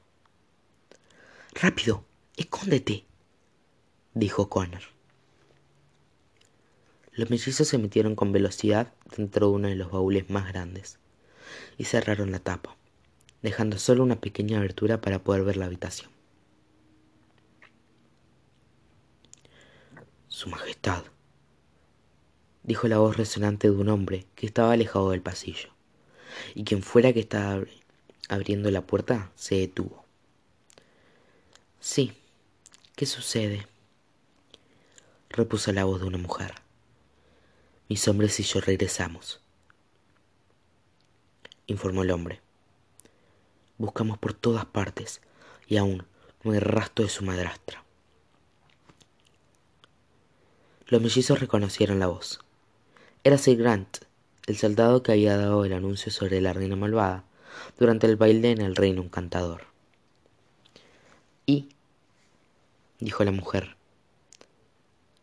¡Rápido! 1.52 2.04
¡Escóndete! 2.36 3.04
dijo 4.14 4.48
Connor. 4.48 4.99
Los 7.12 7.28
mellizos 7.28 7.66
se 7.66 7.78
metieron 7.78 8.14
con 8.14 8.32
velocidad 8.32 8.92
dentro 9.16 9.48
de 9.48 9.52
uno 9.52 9.68
de 9.68 9.74
los 9.74 9.90
baúles 9.90 10.30
más 10.30 10.46
grandes 10.48 10.98
y 11.76 11.84
cerraron 11.84 12.30
la 12.30 12.38
tapa, 12.38 12.76
dejando 13.42 13.78
solo 13.78 14.02
una 14.04 14.20
pequeña 14.20 14.58
abertura 14.58 15.00
para 15.00 15.22
poder 15.22 15.42
ver 15.44 15.56
la 15.56 15.66
habitación. 15.66 16.10
Su 20.28 20.48
Majestad, 20.48 21.02
dijo 22.62 22.86
la 22.86 22.98
voz 22.98 23.16
resonante 23.16 23.68
de 23.68 23.76
un 23.76 23.88
hombre 23.88 24.26
que 24.36 24.46
estaba 24.46 24.72
alejado 24.72 25.10
del 25.10 25.22
pasillo, 25.22 25.70
y 26.54 26.64
quien 26.64 26.82
fuera 26.82 27.12
que 27.12 27.20
estaba 27.20 27.64
abriendo 28.28 28.70
la 28.70 28.86
puerta 28.86 29.32
se 29.34 29.56
detuvo. 29.56 30.04
Sí, 31.80 32.12
¿qué 32.94 33.06
sucede? 33.06 33.66
repuso 35.30 35.72
la 35.72 35.84
voz 35.84 36.00
de 36.00 36.06
una 36.06 36.18
mujer. 36.18 36.54
Mis 37.90 38.06
hombres 38.06 38.38
y 38.38 38.44
yo 38.44 38.60
regresamos, 38.60 39.40
informó 41.66 42.04
el 42.04 42.12
hombre. 42.12 42.40
Buscamos 43.78 44.16
por 44.16 44.32
todas 44.32 44.64
partes 44.64 45.20
y 45.66 45.76
aún 45.76 46.06
no 46.44 46.52
hay 46.52 46.60
rastro 46.60 47.04
de 47.04 47.10
su 47.10 47.24
madrastra. 47.24 47.82
Los 50.86 51.02
mellizos 51.02 51.40
reconocieron 51.40 51.98
la 51.98 52.06
voz. 52.06 52.38
Era 53.24 53.38
Sir 53.38 53.58
Grant, 53.58 54.04
el 54.46 54.56
soldado 54.56 55.02
que 55.02 55.10
había 55.10 55.36
dado 55.36 55.64
el 55.64 55.72
anuncio 55.72 56.12
sobre 56.12 56.40
la 56.40 56.52
reina 56.52 56.76
malvada 56.76 57.24
durante 57.76 58.06
el 58.06 58.14
baile 58.14 58.52
en 58.52 58.60
el 58.60 58.76
reino 58.76 59.02
encantador. 59.02 59.62
Y, 61.44 61.70
dijo 63.00 63.24
la 63.24 63.32
mujer, 63.32 63.74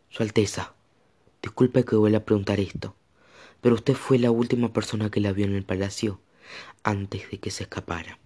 Su 0.09 0.21
Alteza, 0.23 0.73
disculpe 1.47 1.85
que 1.85 1.95
vuelva 1.95 2.17
a 2.17 2.25
preguntar 2.25 2.59
esto, 2.59 2.93
pero 3.61 3.75
usted 3.75 3.93
fue 3.93 4.19
la 4.19 4.31
última 4.31 4.73
persona 4.73 5.09
que 5.09 5.21
la 5.21 5.31
vio 5.31 5.45
en 5.45 5.55
el 5.55 5.63
palacio 5.63 6.19
antes 6.83 7.31
de 7.31 7.39
que 7.39 7.51
se 7.51 7.63
escapara. 7.63 8.19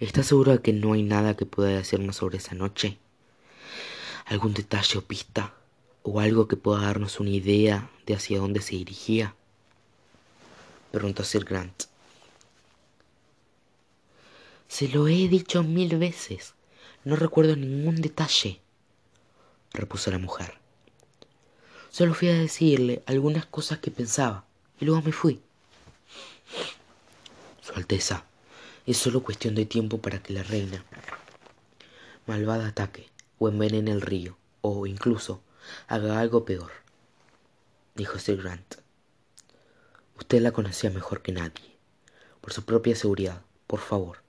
¿Está 0.00 0.22
seguro 0.22 0.52
de 0.52 0.62
que 0.62 0.72
no 0.72 0.94
hay 0.94 1.02
nada 1.02 1.36
que 1.36 1.44
pueda 1.44 1.68
decirnos 1.68 2.16
sobre 2.16 2.38
esa 2.38 2.54
noche? 2.54 2.98
¿Algún 4.24 4.54
detalle 4.54 4.98
o 4.98 5.02
pista? 5.02 5.54
¿O 6.02 6.20
algo 6.20 6.48
que 6.48 6.56
pueda 6.56 6.80
darnos 6.80 7.20
una 7.20 7.30
idea 7.30 7.90
de 8.06 8.14
hacia 8.14 8.38
dónde 8.38 8.62
se 8.62 8.76
dirigía? 8.76 9.34
Preguntó 10.92 11.22
Sir 11.22 11.44
Grant. 11.44 11.84
Se 14.68 14.88
lo 14.88 15.06
he 15.06 15.28
dicho 15.28 15.62
mil 15.62 15.98
veces. 15.98 16.54
No 17.04 17.16
recuerdo 17.16 17.56
ningún 17.56 17.96
detalle, 17.96 18.60
repuso 19.74 20.10
la 20.10 20.18
mujer. 20.18 20.59
Solo 21.90 22.14
fui 22.14 22.28
a 22.28 22.34
decirle 22.34 23.02
algunas 23.06 23.46
cosas 23.46 23.78
que 23.78 23.90
pensaba 23.90 24.44
y 24.80 24.84
luego 24.84 25.02
me 25.02 25.12
fui. 25.12 25.40
Su 27.60 27.74
Alteza, 27.74 28.24
es 28.86 28.96
solo 28.96 29.22
cuestión 29.22 29.54
de 29.54 29.66
tiempo 29.66 29.98
para 29.98 30.22
que 30.22 30.32
la 30.32 30.42
reina 30.42 30.84
malvada 32.26 32.68
ataque 32.68 33.08
o 33.38 33.48
envenene 33.48 33.90
el 33.90 34.00
río 34.00 34.36
o 34.60 34.86
incluso 34.86 35.42
haga 35.88 36.20
algo 36.20 36.44
peor, 36.44 36.70
dijo 37.94 38.18
Sir 38.18 38.40
Grant. 38.40 38.76
Usted 40.16 40.40
la 40.40 40.52
conocía 40.52 40.90
mejor 40.90 41.22
que 41.22 41.32
nadie. 41.32 41.76
Por 42.40 42.52
su 42.52 42.64
propia 42.64 42.94
seguridad, 42.94 43.42
por 43.66 43.80
favor, 43.80 44.22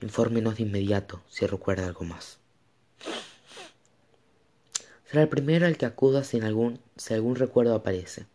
infórmenos 0.00 0.56
de 0.56 0.62
inmediato 0.62 1.22
si 1.28 1.46
recuerda 1.46 1.86
algo 1.86 2.04
más. 2.04 2.38
Será 5.06 5.22
el 5.22 5.28
primero 5.28 5.66
al 5.66 5.76
que 5.76 5.86
acuda 5.86 6.24
si, 6.24 6.40
algún, 6.40 6.80
si 6.96 7.14
algún 7.14 7.36
recuerdo 7.36 7.74
aparece. 7.74 8.26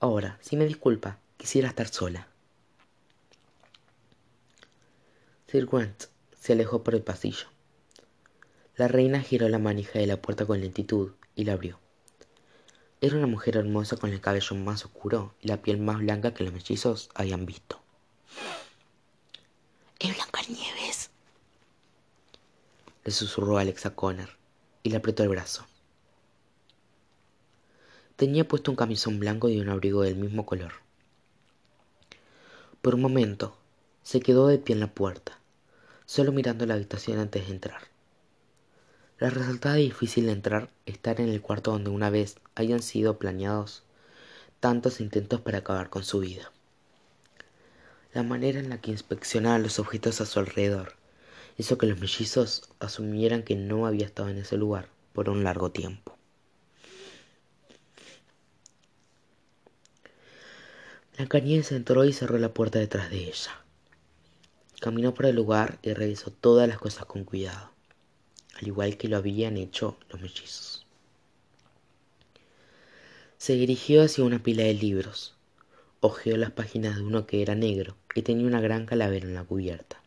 Ahora, 0.00 0.38
si 0.40 0.56
me 0.56 0.66
disculpa, 0.66 1.18
quisiera 1.36 1.68
estar 1.68 1.88
sola. 1.88 2.26
Sir 5.46 5.66
Grant 5.66 6.04
se 6.38 6.52
alejó 6.52 6.82
por 6.82 6.94
el 6.94 7.02
pasillo. 7.02 7.46
La 8.76 8.88
reina 8.88 9.20
giró 9.20 9.48
la 9.48 9.58
manija 9.58 9.98
de 9.98 10.06
la 10.06 10.20
puerta 10.20 10.46
con 10.46 10.60
lentitud 10.60 11.12
y 11.34 11.44
la 11.44 11.54
abrió. 11.54 11.78
Era 13.00 13.16
una 13.16 13.26
mujer 13.26 13.56
hermosa 13.56 13.96
con 13.96 14.10
el 14.10 14.20
cabello 14.20 14.56
más 14.56 14.84
oscuro 14.84 15.34
y 15.40 15.48
la 15.48 15.62
piel 15.62 15.78
más 15.78 15.98
blanca 15.98 16.34
que 16.34 16.44
los 16.44 16.52
mellizos 16.52 17.10
habían 17.14 17.46
visto. 17.46 17.80
¡Es 19.98 20.14
Blancanieves! 20.14 21.10
Le 23.04 23.10
susurró 23.10 23.58
Alexa 23.58 23.94
Connor 23.94 24.30
y 24.82 24.90
le 24.90 24.96
apretó 24.96 25.22
el 25.22 25.30
brazo. 25.30 25.66
Tenía 28.20 28.46
puesto 28.46 28.70
un 28.70 28.76
camisón 28.76 29.18
blanco 29.18 29.48
y 29.48 29.58
un 29.60 29.70
abrigo 29.70 30.02
del 30.02 30.14
mismo 30.14 30.44
color. 30.44 30.72
Por 32.82 32.96
un 32.96 33.00
momento 33.00 33.56
se 34.02 34.20
quedó 34.20 34.46
de 34.46 34.58
pie 34.58 34.74
en 34.74 34.80
la 34.80 34.92
puerta, 34.92 35.38
solo 36.04 36.30
mirando 36.30 36.66
la 36.66 36.74
habitación 36.74 37.18
antes 37.18 37.46
de 37.46 37.54
entrar. 37.54 37.80
Le 39.20 39.30
resultaba 39.30 39.76
difícil 39.76 40.28
entrar 40.28 40.68
estar 40.84 41.18
en 41.18 41.30
el 41.30 41.40
cuarto 41.40 41.70
donde 41.70 41.88
una 41.88 42.10
vez 42.10 42.36
hayan 42.56 42.82
sido 42.82 43.18
planeados 43.18 43.84
tantos 44.60 45.00
intentos 45.00 45.40
para 45.40 45.60
acabar 45.60 45.88
con 45.88 46.04
su 46.04 46.20
vida. 46.20 46.52
La 48.12 48.22
manera 48.22 48.60
en 48.60 48.68
la 48.68 48.82
que 48.82 48.90
inspeccionaba 48.90 49.58
los 49.58 49.78
objetos 49.78 50.20
a 50.20 50.26
su 50.26 50.40
alrededor 50.40 50.92
hizo 51.56 51.78
que 51.78 51.86
los 51.86 51.98
mellizos 51.98 52.68
asumieran 52.80 53.44
que 53.44 53.56
no 53.56 53.86
había 53.86 54.04
estado 54.04 54.28
en 54.28 54.36
ese 54.36 54.58
lugar 54.58 54.90
por 55.14 55.30
un 55.30 55.42
largo 55.42 55.70
tiempo. 55.70 56.19
Se 61.62 61.76
entró 61.76 62.04
y 62.04 62.12
cerró 62.12 62.38
la 62.38 62.54
puerta 62.54 62.78
detrás 62.78 63.10
de 63.10 63.24
ella. 63.24 63.60
Caminó 64.80 65.12
por 65.12 65.26
el 65.26 65.36
lugar 65.36 65.78
y 65.82 65.92
revisó 65.92 66.30
todas 66.30 66.66
las 66.68 66.78
cosas 66.78 67.04
con 67.04 67.24
cuidado. 67.24 67.70
al 68.58 68.66
igual 68.66 68.96
que 68.96 69.08
lo 69.08 69.16
habían 69.16 69.56
hecho 69.56 69.96
los 70.10 70.20
mellizos. 70.20 70.86
Se 73.38 73.54
dirigió 73.54 74.02
hacia 74.02 74.24
una 74.24 74.42
pila 74.42 74.64
de 74.64 74.74
libros. 74.74 75.34
Hojeó 76.00 76.36
las 76.36 76.50
páginas 76.50 76.96
de 76.96 77.02
uno 77.02 77.26
que 77.26 77.42
era 77.42 77.54
negro 77.54 77.96
y 78.14 78.22
tenía 78.22 78.46
una 78.46 78.60
gran 78.60 78.86
calavera 78.86 79.26
en 79.26 79.34
la 79.34 79.44
cubierta. 79.44 80.00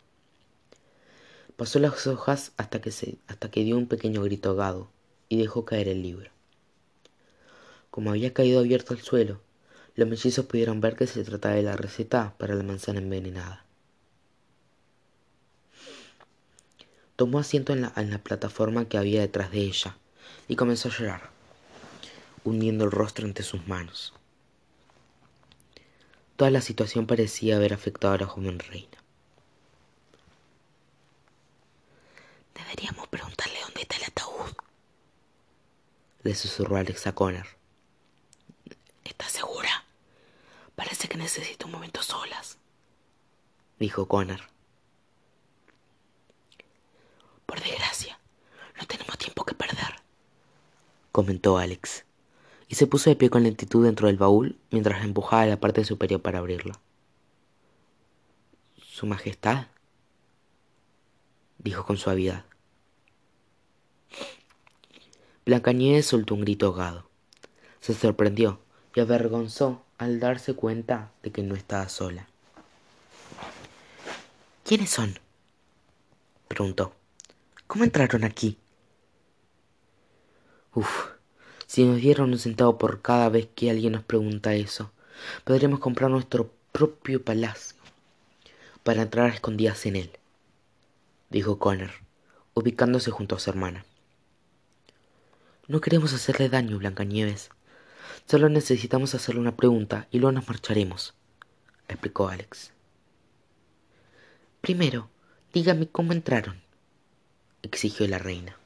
Pasó 1.55 1.79
las 1.79 2.07
hojas 2.07 2.51
hasta 2.57 2.81
que, 2.81 2.91
hasta 3.27 3.51
que 3.51 3.63
dio 3.63 3.77
un 3.77 3.87
pequeño 3.87 4.23
grito 4.23 4.49
ahogado 4.49 4.89
y 5.29 5.37
dejó 5.37 5.65
caer 5.65 5.87
el 5.87 6.01
libro. 6.01 6.29
Como 7.91 8.09
había 8.09 8.33
caído 8.33 8.59
abierto 8.59 8.93
al 8.93 9.01
suelo, 9.01 9.39
los 9.95 10.07
mellizos 10.07 10.45
pudieron 10.45 10.81
ver 10.81 10.95
que 10.95 11.07
se 11.07 11.23
trataba 11.23 11.55
de 11.55 11.63
la 11.63 11.75
receta 11.75 12.33
para 12.37 12.55
la 12.55 12.63
manzana 12.63 12.99
envenenada. 12.99 13.63
Tomó 17.15 17.39
asiento 17.39 17.73
en 17.73 17.81
la, 17.81 17.93
en 17.95 18.09
la 18.09 18.17
plataforma 18.17 18.85
que 18.85 18.97
había 18.97 19.21
detrás 19.21 19.51
de 19.51 19.59
ella 19.59 19.97
y 20.47 20.55
comenzó 20.55 20.89
a 20.89 20.91
llorar, 20.91 21.29
hundiendo 22.43 22.85
el 22.85 22.91
rostro 22.91 23.27
entre 23.27 23.43
sus 23.43 23.67
manos. 23.67 24.13
Toda 26.35 26.49
la 26.49 26.61
situación 26.61 27.05
parecía 27.05 27.57
haber 27.57 27.73
afectado 27.73 28.15
a 28.15 28.17
la 28.17 28.25
joven 28.25 28.57
reina. 28.57 28.97
Deberíamos 32.55 33.07
preguntarle 33.07 33.59
dónde 33.61 33.81
está 33.81 33.97
el 33.97 34.03
ataúd. 34.05 34.53
Le 36.23 36.33
susurró 36.33 36.77
Alex 36.77 37.05
a 37.05 37.13
Connor. 37.13 37.45
¿Estás 39.03 39.31
segura? 39.31 39.82
Parece 40.83 41.07
que 41.07 41.17
necesito 41.17 41.67
un 41.67 41.71
momento 41.71 42.03
solas. 42.03 42.57
Dijo 43.79 44.05
Connor. 44.05 44.41
Por 47.45 47.61
desgracia, 47.61 48.19
no 48.77 48.85
tenemos 48.85 49.17
tiempo 49.17 49.45
que 49.45 49.55
perder. 49.55 50.01
Comentó 51.13 51.57
Alex. 51.57 52.03
Y 52.67 52.75
se 52.75 52.85
puso 52.85 53.09
de 53.09 53.15
pie 53.15 53.29
con 53.29 53.43
lentitud 53.43 53.85
dentro 53.85 54.07
del 54.07 54.17
baúl 54.17 54.59
mientras 54.71 55.05
empujaba 55.05 55.45
la 55.45 55.57
parte 55.57 55.85
superior 55.85 56.21
para 56.21 56.39
abrirlo. 56.39 56.73
Su 58.75 59.05
Majestad, 59.05 59.67
dijo 61.59 61.85
con 61.85 61.95
suavidad. 61.95 62.43
Blancanieves 65.45 66.07
soltó 66.07 66.33
un 66.33 66.41
grito 66.41 66.65
ahogado. 66.65 67.09
Se 67.79 67.93
sorprendió 67.93 68.59
y 68.93 68.99
avergonzó 68.99 69.81
al 70.03 70.19
darse 70.19 70.53
cuenta 70.53 71.11
de 71.23 71.31
que 71.31 71.43
no 71.43 71.55
estaba 71.55 71.87
sola. 71.89 72.27
¿Quiénes 74.63 74.89
son? 74.89 75.19
preguntó. 76.47 76.93
¿Cómo 77.67 77.83
entraron 77.83 78.23
aquí? 78.23 78.57
Uf, 80.75 81.07
si 81.67 81.85
nos 81.85 81.97
dieran 81.97 82.31
un 82.31 82.39
centavo 82.39 82.77
por 82.77 83.01
cada 83.01 83.29
vez 83.29 83.47
que 83.55 83.69
alguien 83.69 83.93
nos 83.93 84.03
pregunta 84.03 84.53
eso, 84.53 84.91
podríamos 85.43 85.79
comprar 85.79 86.09
nuestro 86.09 86.51
propio 86.71 87.23
palacio 87.23 87.77
para 88.83 89.03
entrar 89.03 89.31
a 89.31 89.33
escondidas 89.33 89.85
en 89.85 89.95
él, 89.95 90.11
dijo 91.29 91.59
Connor, 91.59 91.91
ubicándose 92.53 93.11
junto 93.11 93.35
a 93.35 93.39
su 93.39 93.49
hermana. 93.49 93.85
No 95.67 95.79
queremos 95.81 96.13
hacerle 96.13 96.49
daño, 96.49 96.77
Blancanieves. 96.77 97.49
Solo 98.27 98.49
necesitamos 98.49 99.13
hacerle 99.13 99.41
una 99.41 99.55
pregunta 99.55 100.07
y 100.09 100.19
luego 100.19 100.31
nos 100.31 100.47
marcharemos, 100.47 101.13
explicó 101.87 102.27
Alex. 102.29 102.71
Primero, 104.61 105.09
dígame 105.53 105.87
cómo 105.87 106.13
entraron, 106.13 106.61
exigió 107.61 108.07
la 108.07 108.17
reina. 108.17 108.57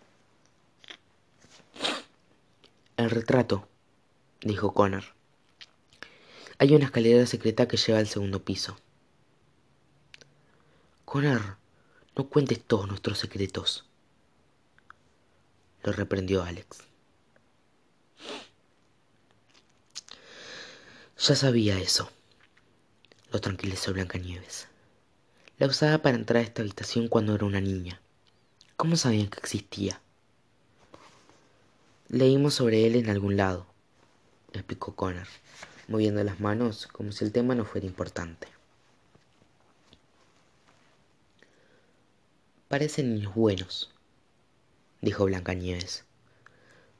El 2.97 3.09
retrato, 3.09 3.67
dijo 4.41 4.73
Connor. 4.73 5.03
Hay 6.59 6.73
una 6.73 6.85
escalera 6.85 7.25
secreta 7.25 7.67
que 7.67 7.77
lleva 7.77 7.99
al 7.99 8.07
segundo 8.07 8.43
piso. 8.43 8.77
Connor, 11.05 11.57
no 12.15 12.27
cuentes 12.29 12.63
todos 12.63 12.87
nuestros 12.87 13.19
secretos, 13.19 13.85
lo 15.83 15.91
reprendió 15.91 16.43
Alex. 16.43 16.86
Ya 21.19 21.35
sabía 21.35 21.79
eso, 21.79 22.11
lo 23.31 23.41
tranquilizó 23.41 23.91
Blancanieves. 23.91 24.67
La 25.57 25.65
usaba 25.65 25.97
para 25.97 26.15
entrar 26.15 26.43
a 26.43 26.45
esta 26.45 26.61
habitación 26.61 27.07
cuando 27.07 27.33
era 27.33 27.43
una 27.43 27.59
niña. 27.59 27.99
¿Cómo 28.75 28.95
sabían 28.95 29.27
que 29.27 29.39
existía? 29.39 29.99
Leímos 32.07 32.53
sobre 32.53 32.85
él 32.85 32.95
en 32.95 33.09
algún 33.09 33.35
lado, 33.35 33.65
explicó 34.53 34.95
Connor, 34.95 35.25
moviendo 35.87 36.23
las 36.23 36.39
manos 36.39 36.85
como 36.85 37.11
si 37.11 37.25
el 37.25 37.31
tema 37.31 37.55
no 37.55 37.65
fuera 37.65 37.87
importante. 37.87 38.47
Parecen 42.67 43.15
niños 43.15 43.33
buenos, 43.33 43.91
dijo 45.01 45.25
Blancanieves, 45.25 46.05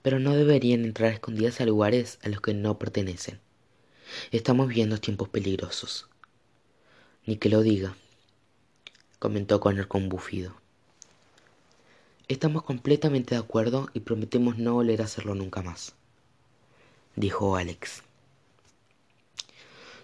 pero 0.01 0.19
no 0.19 0.33
deberían 0.33 0.85
entrar 0.85 1.13
escondidas 1.13 1.61
a 1.61 1.65
lugares 1.65 2.17
a 2.23 2.29
los 2.29 2.41
que 2.41 2.55
no 2.55 2.79
pertenecen. 2.79 3.39
Estamos 4.31 4.67
viendo 4.67 4.99
tiempos 4.99 5.29
peligrosos. 5.29 6.07
Ni 7.25 7.37
que 7.37 7.49
lo 7.49 7.61
diga, 7.61 7.95
comentó 9.19 9.59
Connor 9.59 9.87
con 9.87 10.09
bufido. 10.09 10.55
Estamos 12.27 12.63
completamente 12.63 13.35
de 13.35 13.41
acuerdo 13.41 13.89
y 13.93 14.01
prometemos 14.01 14.57
no 14.57 14.73
volver 14.73 15.01
a 15.01 15.05
hacerlo 15.05 15.33
nunca 15.33 15.61
más, 15.61 15.95
dijo 17.15 17.55
Alex. 17.55 18.03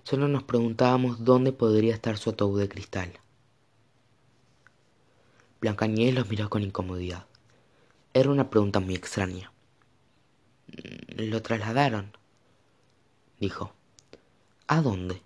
Solo 0.03 0.27
nos 0.27 0.43
preguntábamos 0.43 1.23
dónde 1.23 1.51
podría 1.51 1.93
estar 1.93 2.17
su 2.17 2.29
ataúd 2.29 2.59
de 2.59 2.69
cristal. 2.69 3.13
Blancanieves 5.61 6.15
los 6.15 6.29
miró 6.29 6.49
con 6.49 6.61
incomodidad. 6.61 7.25
Era 8.13 8.29
una 8.29 8.49
pregunta 8.49 8.79
muy 8.81 8.95
extraña. 8.95 9.51
Lo 11.15 11.41
trasladaron, 11.41 12.11
dijo. 13.39 13.73
¿A 14.67 14.81
dónde? 14.81 15.21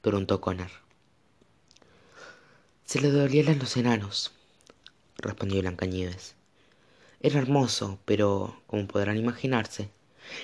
preguntó 0.00 0.40
Connor. 0.40 0.70
Se 2.84 3.02
le 3.02 3.10
dolían 3.10 3.58
los 3.58 3.76
enanos, 3.76 4.32
respondió 5.18 5.60
Blancanieves. 5.60 6.34
Era 7.20 7.38
hermoso, 7.38 7.98
pero, 8.06 8.62
como 8.66 8.86
podrán 8.86 9.18
imaginarse, 9.18 9.90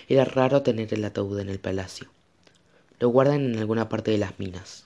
era 0.09 0.27
raro 0.27 0.63
tener 0.63 0.93
el 0.93 1.05
ataúd 1.07 1.41
en 1.41 1.49
el 1.49 1.59
palacio. 1.59 2.11
Lo 2.99 3.09
guardan 3.09 3.47
en 3.47 3.59
alguna 3.59 3.89
parte 3.89 4.11
de 4.11 4.19
las 4.19 4.39
minas. 4.39 4.85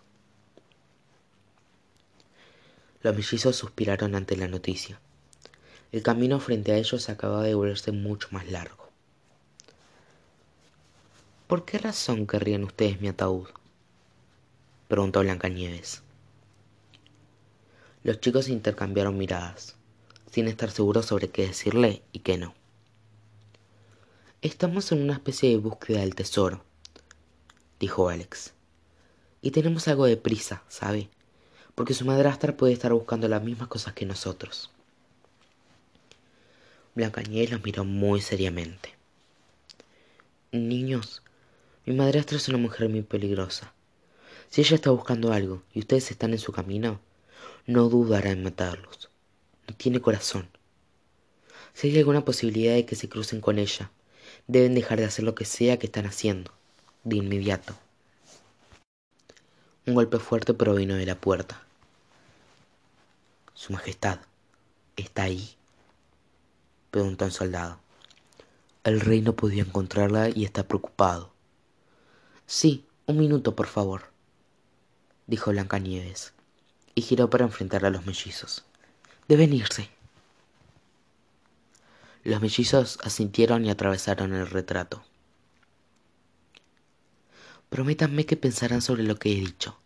Los 3.03 3.17
mellizos 3.17 3.57
suspiraron 3.57 4.15
ante 4.15 4.37
la 4.37 4.47
noticia. 4.47 5.01
El 5.91 6.05
camino 6.05 6.39
frente 6.39 6.71
a 6.71 6.77
ellos 6.77 7.09
acababa 7.09 7.43
de 7.43 7.55
volverse 7.55 7.91
mucho 7.91 8.29
más 8.31 8.49
largo. 8.49 8.88
¿Por 11.49 11.65
qué 11.65 11.79
razón 11.79 12.27
querrían 12.27 12.63
ustedes 12.65 13.01
mi 13.01 13.09
ataúd? 13.09 13.49
preguntó 14.87 15.21
Blancanieves. 15.21 16.03
Los 18.03 18.21
chicos 18.21 18.51
intercambiaron 18.51 19.17
miradas, 19.17 19.75
sin 20.31 20.47
estar 20.47 20.71
seguros 20.71 21.07
sobre 21.07 21.31
qué 21.31 21.47
decirle 21.47 22.03
y 22.13 22.19
qué 22.19 22.37
no. 22.37 22.53
Estamos 24.43 24.93
en 24.93 25.01
una 25.01 25.15
especie 25.15 25.49
de 25.49 25.57
búsqueda 25.57 26.01
del 26.01 26.15
tesoro, 26.15 26.63
dijo 27.81 28.11
Alex. 28.11 28.53
Y 29.41 29.51
tenemos 29.51 29.89
algo 29.89 30.05
de 30.05 30.19
prisa, 30.19 30.63
¿sabe? 30.69 31.09
Porque 31.75 31.95
su 31.95 32.05
madrastra 32.05 32.59
puede 32.59 32.75
estar 32.75 32.93
buscando 32.93 33.27
las 33.27 33.43
mismas 33.43 33.69
cosas 33.69 33.95
que 33.95 34.05
nosotros. 34.05 34.71
Blancanieves 36.95 37.53
los 37.53 37.65
miró 37.65 37.87
muy 37.87 38.21
seriamente. 38.21 38.95
Niños, 40.53 41.23
mi 41.89 41.95
madrastra 41.95 42.37
es 42.37 42.47
una 42.51 42.59
mujer 42.59 42.91
muy 42.91 43.01
peligrosa. 43.01 43.73
Si 44.51 44.61
ella 44.61 44.75
está 44.75 44.91
buscando 44.91 45.33
algo 45.33 45.63
y 45.73 45.79
ustedes 45.79 46.11
están 46.11 46.33
en 46.33 46.39
su 46.39 46.53
camino, 46.53 47.01
no 47.67 47.89
dudará 47.89 48.29
en 48.29 48.43
matarlos. 48.43 49.09
No 49.67 49.75
tiene 49.75 49.99
corazón. 49.99 50.51
Si 51.73 51.89
hay 51.89 51.97
alguna 51.97 52.27
posibilidad 52.27 52.75
de 52.75 52.85
que 52.85 52.95
se 52.95 53.09
crucen 53.09 53.41
con 53.41 53.59
ella, 53.59 53.91
deben 54.47 54.75
dejar 54.75 54.99
de 54.99 55.07
hacer 55.07 55.25
lo 55.25 55.35
que 55.35 55.47
sea 55.47 55.79
que 55.79 55.87
están 55.87 56.05
haciendo, 56.05 56.53
de 57.05 57.17
inmediato. 57.17 57.75
Un 59.87 59.95
golpe 59.95 60.19
fuerte 60.19 60.53
provino 60.53 60.95
de 60.95 61.07
la 61.07 61.19
puerta. 61.19 61.65
Su 63.55 63.73
Majestad, 63.73 64.19
¿está 64.95 65.23
ahí? 65.23 65.57
preguntó 66.91 67.25
un 67.25 67.31
soldado. 67.31 67.81
El 68.85 69.01
rey 69.01 69.23
no 69.23 69.35
podía 69.35 69.63
encontrarla 69.63 70.29
y 70.29 70.45
está 70.45 70.69
preocupado. 70.69 71.38
Sí, 72.51 72.87
un 73.05 73.19
minuto, 73.19 73.55
por 73.55 73.67
favor, 73.67 74.05
dijo 75.27 75.51
Blancanieves, 75.51 76.33
y 76.95 77.03
giró 77.03 77.29
para 77.29 77.45
enfrentar 77.45 77.85
a 77.85 77.91
los 77.91 78.07
mellizos. 78.07 78.65
Deben 79.29 79.53
irse. 79.53 79.91
Los 82.25 82.41
mellizos 82.41 82.99
asintieron 83.03 83.67
y 83.67 83.71
atravesaron 83.71 84.33
el 84.33 84.47
retrato. 84.47 85.05
Prométanme 87.69 88.25
que 88.25 88.39
pensarán 88.39 88.81
sobre 88.81 89.03
lo 89.03 89.17
que 89.17 89.31
he 89.31 89.35
dicho, 89.35 89.79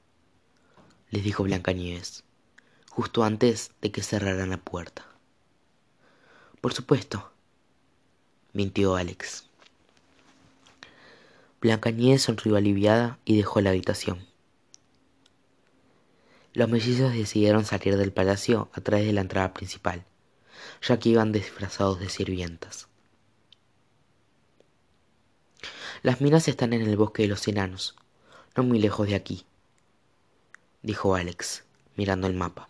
les 1.10 1.24
dijo 1.24 1.42
Blancanieves, 1.42 2.22
justo 2.90 3.24
antes 3.24 3.72
de 3.80 3.90
que 3.90 4.04
cerraran 4.04 4.50
la 4.50 4.58
puerta. 4.58 5.04
Por 6.60 6.72
supuesto, 6.72 7.32
mintió 8.52 8.94
Alex. 8.94 9.51
Blancanieves 11.62 12.22
sonrió 12.22 12.56
aliviada 12.56 13.20
y 13.24 13.36
dejó 13.36 13.60
la 13.60 13.70
habitación. 13.70 14.26
Los 16.54 16.68
mellizos 16.68 17.12
decidieron 17.12 17.64
salir 17.64 17.96
del 17.96 18.12
palacio 18.12 18.68
a 18.72 18.80
través 18.80 19.06
de 19.06 19.12
la 19.12 19.20
entrada 19.20 19.54
principal, 19.54 20.04
ya 20.82 20.98
que 20.98 21.10
iban 21.10 21.30
disfrazados 21.30 22.00
de 22.00 22.08
sirvientas. 22.08 22.88
Las 26.02 26.20
minas 26.20 26.48
están 26.48 26.72
en 26.72 26.82
el 26.82 26.96
bosque 26.96 27.22
de 27.22 27.28
los 27.28 27.46
enanos, 27.46 27.94
no 28.56 28.64
muy 28.64 28.80
lejos 28.80 29.06
de 29.06 29.14
aquí, 29.14 29.46
dijo 30.82 31.14
Alex, 31.14 31.62
mirando 31.94 32.26
el 32.26 32.34
mapa. 32.34 32.68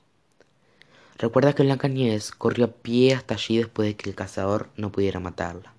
Recuerda 1.17 1.55
que 1.55 1.63
Blancanieves 1.63 2.31
corrió 2.33 2.67
a 2.67 2.73
pie 2.73 3.15
hasta 3.15 3.37
allí 3.37 3.57
después 3.57 3.89
de 3.89 3.97
que 3.97 4.11
el 4.11 4.17
cazador 4.17 4.69
no 4.77 4.93
pudiera 4.93 5.19
matarla. 5.19 5.73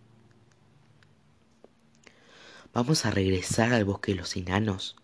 ¿Vamos 2.73 3.05
a 3.05 3.11
regresar 3.11 3.71
al 3.71 3.85
bosque 3.85 4.13
de 4.13 4.17
los 4.17 4.35
enanos? 4.35 4.95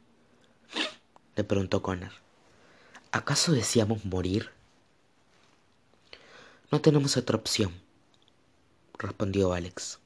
le 1.36 1.44
preguntó 1.44 1.84
Connor. 1.84 2.14
¿Acaso 3.12 3.52
deseamos 3.52 4.06
morir? 4.06 4.50
No 6.72 6.82
tenemos 6.82 7.16
otra 7.16 7.38
opción, 7.38 7.72
respondió 8.98 9.54
Alex. 9.54 10.00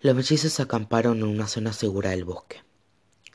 Los 0.00 0.14
mellizos 0.14 0.60
acamparon 0.60 1.18
en 1.18 1.24
una 1.24 1.48
zona 1.48 1.72
segura 1.72 2.10
del 2.10 2.24
bosque, 2.24 2.62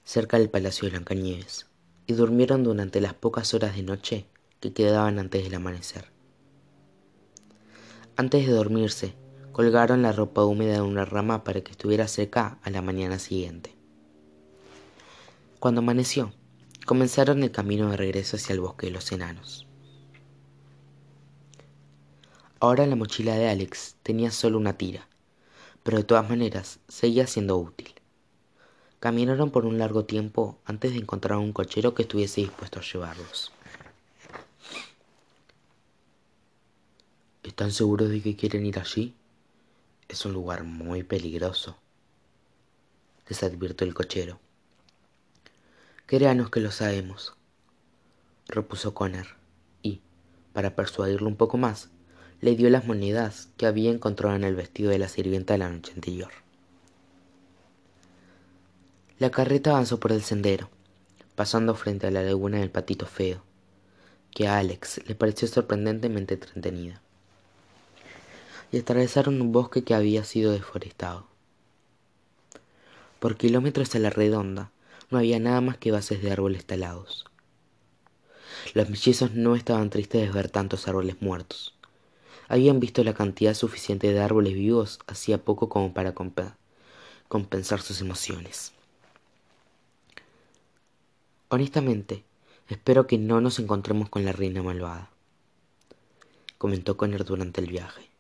cerca 0.06 0.40
del 0.40 0.50
Palacio 0.50 0.86
de 0.86 0.92
Blancanieves, 0.92 1.68
y 2.08 2.14
durmieron 2.14 2.64
durante 2.64 3.02
las 3.02 3.14
pocas 3.14 3.54
horas 3.54 3.76
de 3.76 3.84
noche 3.84 4.28
que 4.62 4.72
quedaban 4.72 5.20
antes 5.20 5.44
del 5.44 5.56
amanecer. 5.56 6.10
Antes 8.16 8.48
de 8.48 8.54
dormirse, 8.54 9.25
colgaron 9.56 10.02
la 10.02 10.12
ropa 10.12 10.44
húmeda 10.44 10.74
de 10.74 10.82
una 10.82 11.06
rama 11.06 11.46
para 11.46 11.62
que 11.62 11.72
estuviera 11.72 12.10
seca 12.10 12.58
a 12.62 12.70
la 12.70 12.82
mañana 12.82 13.20
siguiente. 13.20 13.74
Cuando 15.62 15.80
amaneció, 15.80 16.34
comenzaron 16.86 17.42
el 17.42 17.54
camino 17.54 17.90
de 17.90 17.96
regreso 17.96 18.36
hacia 18.36 18.52
el 18.52 18.60
bosque 18.60 18.88
de 18.88 18.92
los 18.92 19.10
enanos. 19.14 19.66
Ahora 22.60 22.86
la 22.86 22.98
mochila 22.98 23.36
de 23.36 23.48
Alex 23.48 23.96
tenía 24.04 24.30
solo 24.30 24.58
una 24.58 24.74
tira, 24.74 25.08
pero 25.84 26.00
de 26.00 26.04
todas 26.04 26.30
maneras 26.30 26.80
seguía 26.90 27.26
siendo 27.26 27.56
útil. 27.56 27.94
Caminaron 29.00 29.52
por 29.52 29.66
un 29.66 29.78
largo 29.78 30.04
tiempo 30.04 30.60
antes 30.66 30.92
de 30.92 30.98
encontrar 30.98 31.38
un 31.38 31.54
cochero 31.54 31.96
que 31.96 32.02
estuviese 32.02 32.42
dispuesto 32.42 32.80
a 32.80 32.84
llevarlos. 32.84 33.54
¿Están 37.44 37.72
seguros 37.72 38.10
de 38.10 38.22
que 38.22 38.36
quieren 38.36 38.66
ir 38.66 38.80
allí? 38.80 39.16
Es 40.08 40.26
un 40.26 40.34
lugar 40.34 40.64
muy 40.64 41.04
peligroso, 41.04 41.78
les 43.28 43.42
advirtió 43.44 43.88
el 43.88 43.94
cochero. 43.94 44.40
Créanos 46.06 46.52
que 46.52 46.60
lo 46.60 46.72
sabemos, 46.72 47.36
repuso 48.48 48.94
Connor, 48.94 49.26
y, 49.82 50.02
para 50.54 50.76
persuadirlo 50.76 51.28
un 51.28 51.36
poco 51.36 51.58
más, 51.58 51.90
le 52.42 52.56
dio 52.56 52.70
las 52.70 52.86
monedas 52.86 53.50
que 53.58 53.66
había 53.66 53.90
encontrado 53.90 54.36
en 54.36 54.44
el 54.44 54.56
vestido 54.56 54.92
de 54.92 55.00
la 55.00 55.08
sirvienta 55.08 55.54
de 55.54 55.60
la 55.60 55.70
noche 55.70 55.94
anterior. 55.94 56.32
La 59.18 59.32
carreta 59.32 59.72
avanzó 59.72 60.00
por 60.00 60.12
el 60.12 60.22
sendero, 60.22 60.70
pasando 61.36 61.74
frente 61.74 62.06
a 62.06 62.12
la 62.12 62.22
laguna 62.22 62.60
del 62.60 62.70
patito 62.70 63.08
feo, 63.08 63.42
que 64.32 64.48
a 64.48 64.60
Alex 64.60 65.02
le 65.08 65.16
pareció 65.16 65.48
sorprendentemente 65.48 66.36
entretenida, 66.36 67.02
y 68.72 68.80
atravesaron 68.80 69.42
un 69.42 69.52
bosque 69.52 69.84
que 69.84 69.94
había 69.94 70.24
sido 70.24 70.52
deforestado. 70.52 71.28
Por 73.20 73.38
kilómetros 73.38 73.96
a 73.96 74.00
la 74.00 74.10
redonda 74.10 74.72
no 75.10 75.18
había 75.18 75.40
nada 75.40 75.62
más 75.62 75.78
que 75.78 75.92
bases 75.92 76.22
de 76.22 76.32
árboles 76.32 76.66
talados. 76.66 77.26
Los 78.74 78.90
mellizos 78.90 79.32
no 79.34 79.56
estaban 79.56 79.90
tristes 79.90 80.22
de 80.22 80.32
ver 80.32 80.50
tantos 80.50 80.88
árboles 80.88 81.22
muertos. 81.22 81.76
Habían 82.48 82.80
visto 82.80 83.04
la 83.04 83.14
cantidad 83.14 83.54
suficiente 83.54 84.12
de 84.12 84.20
árboles 84.20 84.54
vivos 84.54 85.00
hacía 85.08 85.38
poco 85.38 85.70
como 85.70 85.94
para 85.94 86.14
compensar 87.28 87.82
sus 87.82 88.02
emociones. 88.02 88.74
Honestamente, 91.50 92.24
espero 92.70 93.08
que 93.08 93.18
no 93.18 93.42
nos 93.42 93.60
encontremos 93.60 94.10
con 94.10 94.26
la 94.26 94.32
reina 94.32 94.62
malvada, 94.62 95.10
comentó 96.58 96.98
Connor 96.98 97.24
durante 97.24 97.62
el 97.62 97.68
viaje. 97.68 98.15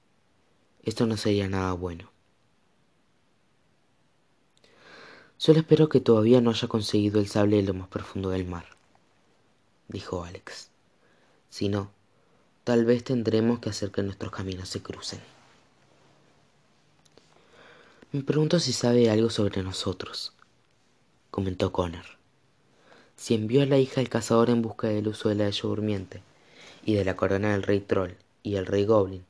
Esto 0.85 1.07
no 1.07 1.17
sería 1.17 1.49
nada 1.49 1.73
bueno. 1.73 2.11
Solo 5.37 5.59
espero 5.59 5.89
que 5.89 5.99
todavía 5.99 6.41
no 6.41 6.51
haya 6.51 6.67
conseguido 6.67 7.19
el 7.19 7.27
sable 7.27 7.57
de 7.57 7.63
lo 7.63 7.73
más 7.73 7.87
profundo 7.89 8.29
del 8.29 8.45
mar, 8.45 8.65
dijo 9.87 10.23
Alex. 10.23 10.69
Si 11.49 11.69
no, 11.69 11.91
tal 12.63 12.85
vez 12.85 13.03
tendremos 13.03 13.59
que 13.59 13.69
hacer 13.69 13.91
que 13.91 14.03
nuestros 14.03 14.31
caminos 14.31 14.69
se 14.69 14.81
crucen. 14.81 15.19
Me 18.11 18.21
pregunto 18.23 18.59
si 18.59 18.71
sabe 18.71 19.09
algo 19.09 19.29
sobre 19.29 19.61
nosotros, 19.63 20.33
comentó 21.31 21.71
Connor. 21.73 22.05
Si 23.17 23.33
envió 23.33 23.63
a 23.63 23.65
la 23.65 23.77
hija 23.79 24.01
del 24.01 24.09
cazador 24.09 24.49
en 24.51 24.61
busca 24.61 24.87
del 24.87 25.07
uso 25.07 25.29
de 25.29 25.35
la 25.35 25.47
ella 25.47 25.61
durmiente 25.63 26.21
y 26.85 26.93
de 26.93 27.05
la 27.05 27.15
corona 27.15 27.51
del 27.51 27.63
rey 27.63 27.79
troll 27.79 28.11
y 28.43 28.55
el 28.55 28.65
rey 28.67 28.85
goblin, 28.85 29.25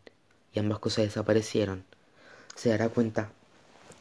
y 0.55 0.59
ambas 0.59 0.79
cosas 0.79 1.05
desaparecieron, 1.05 1.83
se 2.55 2.69
dará 2.69 2.89
cuenta, 2.89 3.31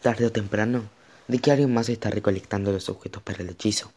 tarde 0.01 0.27
o 0.27 0.33
temprano, 0.33 0.85
de 1.27 1.39
que 1.41 1.51
alguien 1.51 1.75
más 1.75 1.89
está 1.89 2.11
recolectando 2.11 2.71
los 2.71 2.89
objetos 2.89 3.23
para 3.23 3.43
el 3.43 3.51
hechizo. 3.51 3.93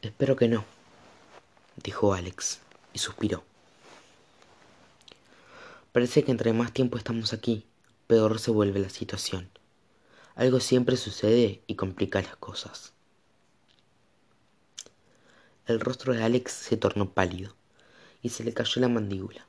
Espero 0.00 0.34
que 0.34 0.48
no, 0.48 0.64
dijo 1.76 2.14
Alex, 2.14 2.60
y 2.94 2.98
suspiró. 2.98 3.44
Parece 5.92 6.24
que 6.24 6.30
entre 6.30 6.54
más 6.54 6.72
tiempo 6.72 6.96
estamos 6.96 7.34
aquí, 7.34 7.66
peor 8.06 8.40
se 8.40 8.50
vuelve 8.50 8.80
la 8.80 8.88
situación. 8.88 9.50
Algo 10.34 10.60
siempre 10.60 10.96
sucede 10.96 11.62
y 11.66 11.74
complica 11.74 12.22
las 12.22 12.36
cosas. 12.36 12.94
El 15.66 15.78
rostro 15.78 16.14
de 16.14 16.22
Alex 16.22 16.52
se 16.52 16.78
tornó 16.78 17.10
pálido 17.10 17.54
y 18.22 18.30
se 18.30 18.42
le 18.42 18.54
cayó 18.54 18.80
la 18.80 18.88
mandíbula. 18.88 19.46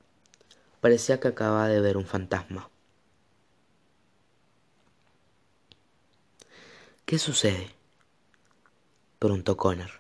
Parecía 0.84 1.22
que 1.22 1.30
acababa 1.30 1.70
de 1.70 1.80
ver 1.80 1.96
un 1.96 2.06
fantasma. 2.06 2.70
¿Qué 7.06 7.18
sucede? 7.18 7.70
preguntó 9.18 9.56
Connor. 9.56 9.92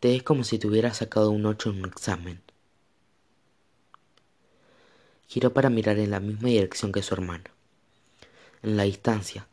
Te 0.00 0.16
es 0.16 0.22
como 0.22 0.44
si 0.44 0.58
te 0.58 0.66
hubieras 0.66 0.96
sacado 0.96 1.30
un 1.30 1.44
ocho 1.44 1.68
en 1.68 1.80
un 1.80 1.90
examen. 1.90 2.40
Giró 5.26 5.52
para 5.52 5.68
mirar 5.68 5.98
en 5.98 6.10
la 6.10 6.20
misma 6.20 6.48
dirección 6.48 6.90
que 6.90 7.02
su 7.02 7.12
hermano. 7.12 7.44
En 8.62 8.78
la 8.78 8.84
distancia, 8.84 9.46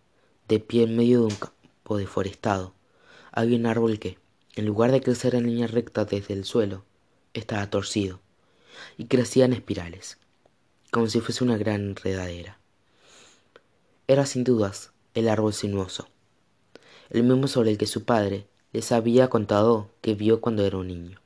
de 0.48 0.62
pie 0.62 0.84
en 0.84 0.96
medio 0.96 1.20
de 1.20 1.26
un 1.26 1.36
campo 1.36 1.98
deforestado, 1.98 2.74
había 3.34 3.58
un 3.58 3.66
árbol 3.66 4.00
que, 4.00 4.18
en 4.56 4.68
lugar 4.68 4.94
de 4.94 5.02
crecer 5.02 5.36
en 5.36 5.48
línea 5.48 5.68
recta 5.68 6.06
desde 6.06 6.34
el 6.34 6.46
suelo, 6.46 6.86
estaba 7.34 7.70
torcido 7.70 8.22
y 8.98 9.06
crecía 9.06 9.46
en 9.46 9.54
espirales, 9.54 10.18
como 10.92 11.08
si 11.08 11.20
fuese 11.20 11.44
una 11.44 11.58
gran 11.58 11.82
enredadera. 11.82 12.60
Era 14.08 14.26
sin 14.26 14.44
dudas 14.44 14.92
el 15.14 15.30
árbol 15.30 15.54
sinuoso, 15.54 16.08
el 17.10 17.24
mismo 17.24 17.48
sobre 17.48 17.72
el 17.72 17.78
que 17.78 17.88
su 17.88 18.06
padre 18.06 18.48
les 18.72 18.92
había 18.92 19.30
contado 19.30 19.90
que 20.02 20.16
vio 20.16 20.42
cuando 20.42 20.66
era 20.66 20.78
un 20.78 20.88
niño. 20.88 21.22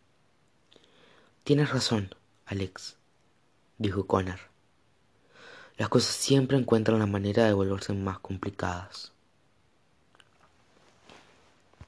Tienes 1.43 1.71
razón, 1.71 2.13
Alex, 2.45 2.97
dijo 3.77 4.05
Connor. 4.05 4.39
Las 5.77 5.89
cosas 5.89 6.15
siempre 6.15 6.57
encuentran 6.57 6.99
la 6.99 7.05
manera 7.05 7.45
de 7.45 7.53
volverse 7.53 7.93
más 7.93 8.19
complicadas. 8.19 9.13